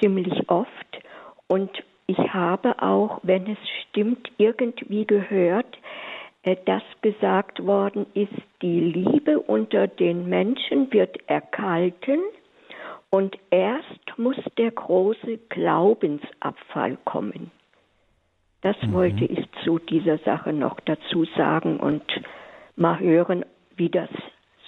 [0.00, 0.70] ziemlich oft.
[1.48, 1.70] Und
[2.06, 5.78] ich habe auch, wenn es stimmt, irgendwie gehört,
[6.44, 12.20] äh, dass gesagt worden ist, die Liebe unter den Menschen wird erkalten
[13.12, 17.50] und erst muss der große Glaubensabfall kommen.
[18.62, 18.92] Das mhm.
[18.94, 22.02] wollte ich zu dieser Sache noch dazu sagen und
[22.74, 23.44] mal hören,
[23.76, 24.08] wie das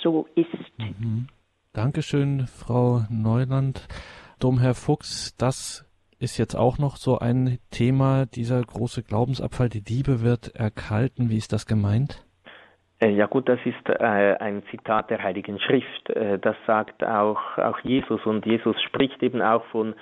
[0.03, 0.79] so ist.
[0.79, 1.29] Mhm.
[1.73, 3.89] Dankeschön, Frau Neuland.
[4.41, 5.87] Domherr Fuchs, das
[6.19, 11.31] ist jetzt auch noch so ein Thema, dieser große Glaubensabfall, die Liebe wird erkalten.
[11.31, 12.27] Wie ist das gemeint?
[13.01, 16.11] Äh, ja gut, das ist äh, ein Zitat der Heiligen Schrift.
[16.11, 19.95] Äh, das sagt auch, auch Jesus und Jesus spricht eben auch von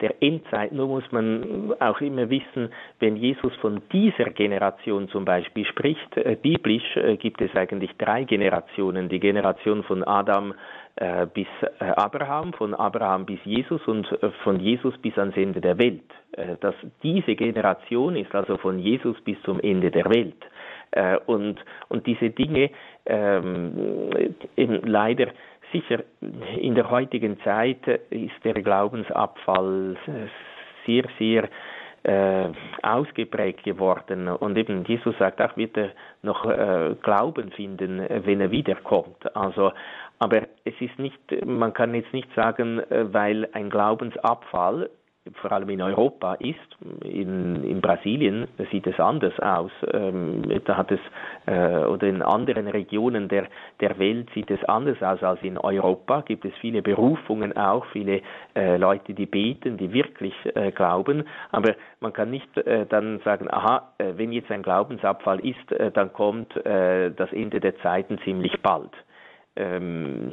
[0.00, 0.72] der Endzeit.
[0.72, 6.98] Nur muss man auch immer wissen, wenn Jesus von dieser Generation zum Beispiel spricht, biblisch
[7.18, 9.10] gibt es eigentlich drei Generationen.
[9.10, 10.54] Die Generation von Adam
[11.34, 11.46] bis
[11.80, 14.08] Abraham, von Abraham bis Jesus und
[14.42, 16.02] von Jesus bis ans Ende der Welt.
[16.32, 20.42] Äh, das, diese Generation ist also von Jesus bis zum Ende der Welt.
[21.26, 21.56] Und,
[21.88, 22.70] und diese Dinge
[23.06, 25.28] ähm, eben leider
[25.72, 26.02] Sicher,
[26.56, 29.96] in der heutigen Zeit ist der Glaubensabfall
[30.84, 31.48] sehr, sehr
[32.02, 32.48] äh,
[32.82, 34.28] ausgeprägt geworden.
[34.28, 35.90] Und eben Jesus sagt auch, wird er
[36.22, 39.36] noch äh, Glauben finden, wenn er wiederkommt.
[39.36, 39.72] Also,
[40.18, 44.90] aber es ist nicht, man kann jetzt nicht sagen, äh, weil ein Glaubensabfall
[45.34, 46.58] vor allem in Europa ist.
[47.04, 49.70] In, in Brasilien sieht es anders aus.
[49.92, 51.00] Ähm, da hat es,
[51.46, 53.46] äh, oder in anderen Regionen der,
[53.80, 56.22] der Welt sieht es anders aus als in Europa.
[56.22, 58.22] Gibt es viele Berufungen auch, viele
[58.54, 61.24] äh, Leute, die beten, die wirklich äh, glauben.
[61.50, 65.90] Aber man kann nicht äh, dann sagen, aha, äh, wenn jetzt ein Glaubensabfall ist, äh,
[65.90, 68.92] dann kommt das Ende der Zeiten ziemlich bald
[69.56, 70.32] ähm,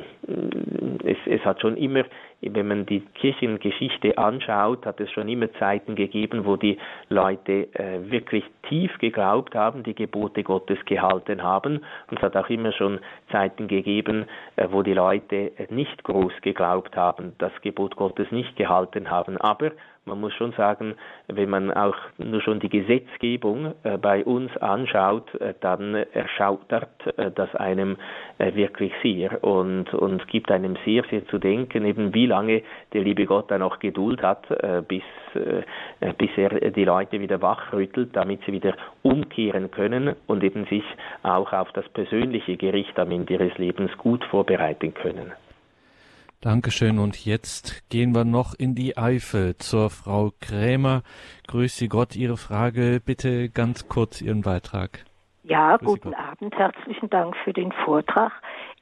[1.03, 2.03] es, es, hat schon immer,
[2.41, 6.77] wenn man die Kirchengeschichte anschaut, hat es schon immer Zeiten gegeben, wo die
[7.09, 11.83] Leute äh, wirklich tief geglaubt haben, die Gebote Gottes gehalten haben.
[12.09, 12.99] Und es hat auch immer schon
[13.31, 14.25] Zeiten gegeben,
[14.55, 19.38] äh, wo die Leute nicht groß geglaubt haben, das Gebot Gottes nicht gehalten haben.
[19.38, 19.71] Aber
[20.07, 20.95] man muss schon sagen,
[21.27, 27.31] wenn man auch nur schon die Gesetzgebung äh, bei uns anschaut, äh, dann erschaudert äh,
[27.31, 27.97] das einem
[28.39, 32.61] wirklich sehr und, und gibt einem sehr, sehr zu denken, eben wie lange
[32.93, 34.45] der liebe Gott dann auch Geduld hat,
[34.87, 35.01] bis,
[36.19, 40.83] bis er die Leute wieder wachrüttelt, damit sie wieder umkehren können und eben sich
[41.23, 45.31] auch auf das persönliche Gericht am Ende ihres Lebens gut vorbereiten können.
[46.41, 46.99] Dankeschön.
[46.99, 51.01] Und jetzt gehen wir noch in die Eifel zur Frau Krämer.
[51.47, 53.01] Grüße Gott, Ihre Frage.
[53.03, 55.03] Bitte ganz kurz Ihren Beitrag.
[55.43, 56.13] Ja, Grüße guten.
[56.13, 56.55] Abend.
[56.55, 58.31] Herzlichen Dank für den Vortrag.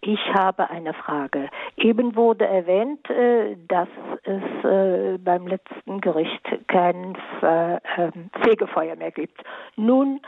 [0.01, 1.49] Ich habe eine Frage.
[1.77, 3.87] Eben wurde erwähnt, äh, dass
[4.23, 9.41] es äh, beim letzten Gericht kein ähm, Fegefeuer mehr gibt.
[9.77, 10.19] Nun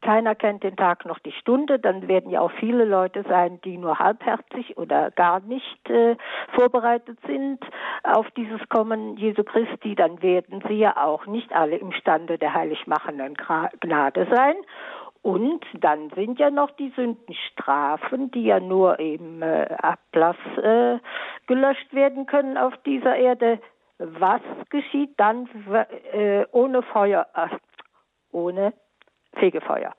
[0.00, 3.76] keiner kennt den Tag noch die Stunde, dann werden ja auch viele Leute sein, die
[3.76, 6.16] nur halbherzig oder gar nicht äh,
[6.54, 7.58] vorbereitet sind
[8.04, 13.34] auf dieses Kommen Jesu Christi, dann werden sie ja auch nicht alle imstande der heiligmachenden
[13.80, 14.54] Gnade sein.
[15.22, 20.98] Und dann sind ja noch die Sündenstrafen, die ja nur im äh, Ablass äh,
[21.46, 23.58] gelöscht werden können auf dieser Erde.
[23.98, 24.40] Was
[24.70, 25.48] geschieht dann
[26.12, 27.48] äh, ohne Feuer, äh,
[28.30, 28.72] ohne
[29.38, 29.94] Fegefeuer?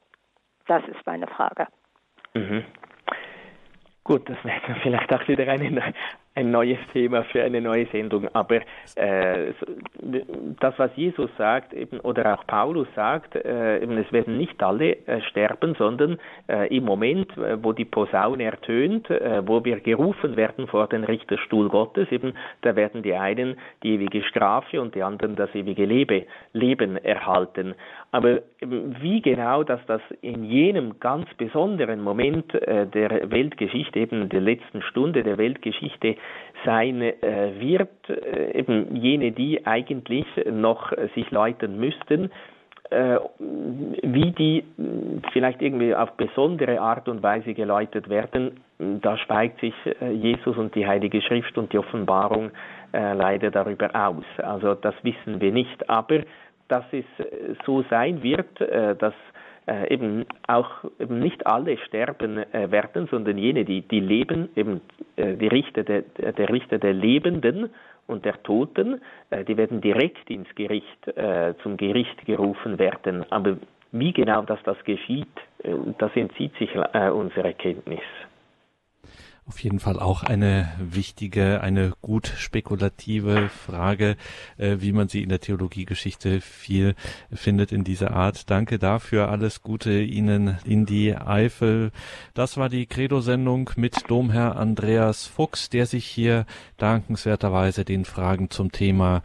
[0.67, 1.67] Das ist meine Frage.
[2.33, 2.63] Mhm.
[4.03, 5.93] Gut, das wäre vielleicht auch wieder eine,
[6.35, 8.27] ein neues Thema für eine neue Sendung.
[8.33, 8.61] Aber
[8.95, 9.53] äh,
[10.59, 14.95] das, was Jesus sagt, eben, oder auch Paulus sagt, äh, eben, es werden nicht alle
[15.07, 16.17] äh, sterben, sondern
[16.47, 21.03] äh, im Moment, äh, wo die Posaune ertönt, äh, wo wir gerufen werden vor den
[21.03, 25.85] Richterstuhl Gottes, eben, da werden die einen die ewige Strafe und die anderen das ewige
[25.85, 27.75] Lebe, Leben erhalten.
[28.11, 34.81] Aber wie genau, dass das in jenem ganz besonderen Moment der Weltgeschichte, eben der letzten
[34.81, 36.15] Stunde der Weltgeschichte,
[36.65, 37.13] sein äh,
[37.59, 42.31] wird, äh, eben jene, die eigentlich noch äh, sich läutern müssten,
[42.89, 44.63] äh, wie die
[45.31, 50.73] vielleicht irgendwie auf besondere Art und Weise geläutert werden, da schweigt sich äh, Jesus und
[50.75, 52.51] die Heilige Schrift und die Offenbarung
[52.91, 54.25] äh, leider darüber aus.
[54.37, 56.21] Also das wissen wir nicht, aber
[56.67, 57.05] dass es
[57.65, 59.15] so sein wird, dass
[59.69, 64.81] äh, eben auch eben nicht alle sterben äh, werden, sondern jene, die, die leben, eben
[65.15, 67.69] äh, die Richter der, der Richter der Lebenden
[68.07, 68.99] und der Toten,
[69.29, 73.25] äh, die werden direkt ins Gericht, äh, zum Gericht gerufen werden.
[73.29, 73.57] Aber
[73.91, 75.27] wie genau das, das geschieht,
[75.63, 78.01] äh, das entzieht sich unserer Kenntnis
[79.49, 84.15] auf jeden Fall auch eine wichtige, eine gut spekulative Frage,
[84.57, 86.93] äh, wie man sie in der Theologiegeschichte viel
[87.33, 88.51] findet in dieser Art.
[88.51, 89.29] Danke dafür.
[89.29, 91.91] Alles Gute Ihnen in die Eifel.
[92.35, 96.45] Das war die Credo-Sendung mit Domherr Andreas Fuchs, der sich hier
[96.77, 99.23] dankenswerterweise den Fragen zum Thema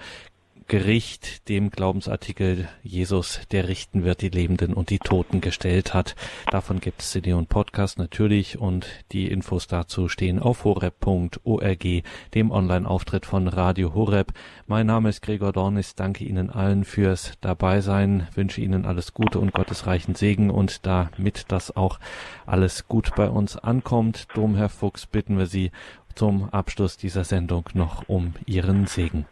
[0.67, 6.17] Gericht dem Glaubensartikel Jesus, der richten wird, die Lebenden und die Toten gestellt hat.
[6.51, 11.85] Davon gibt es CD und Podcast natürlich und die Infos dazu stehen auf horeb.org,
[12.35, 14.33] dem Online-Auftritt von Radio Horeb.
[14.67, 19.53] Mein Name ist Gregor Dornis, danke Ihnen allen fürs Dabeisein, wünsche Ihnen alles Gute und
[19.53, 22.01] Gottes reichen Segen und damit das auch
[22.47, 25.71] alles gut bei uns ankommt, Domherr Fuchs, bitten wir Sie
[26.15, 29.27] zum Abschluss dieser Sendung noch um Ihren Segen.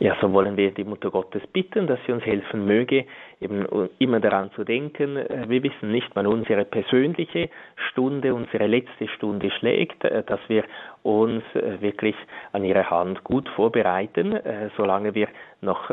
[0.00, 3.04] Ja, so wollen wir die Mutter Gottes bitten, dass sie uns helfen möge,
[3.40, 3.66] eben
[3.98, 7.50] immer daran zu denken, äh, wir wissen nicht, wann unsere persönliche
[7.90, 10.62] Stunde, unsere letzte Stunde schlägt, äh, dass wir
[11.02, 12.14] uns äh, wirklich
[12.52, 14.38] an ihre Hand gut vorbereiten.
[14.76, 15.28] Solange wir
[15.60, 15.90] noch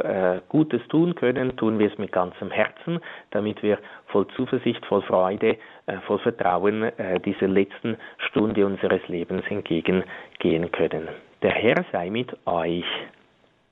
[0.50, 3.00] Gutes tun können, tun wir es mit ganzem Herzen,
[3.32, 5.58] damit wir voll Zuversicht, voll Freude,
[6.06, 6.92] voll Vertrauen
[7.24, 7.98] dieser letzten
[8.30, 11.10] Stunde unseres Lebens entgegengehen können.
[11.42, 12.86] Der Herr sei mit euch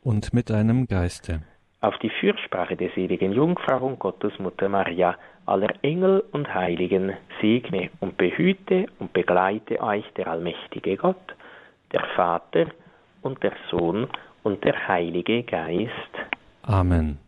[0.04, 1.41] und mit deinem Geiste.
[1.82, 8.18] Auf die Fürsprache der seligen Jungfrau und Gottesmutter Maria, aller Engel und Heiligen, segne und
[8.18, 11.36] behüte und begleite euch der allmächtige Gott,
[11.91, 12.68] der Vater
[13.22, 14.08] und der Sohn
[14.43, 15.91] und der Heilige Geist.
[16.62, 17.24] Amen.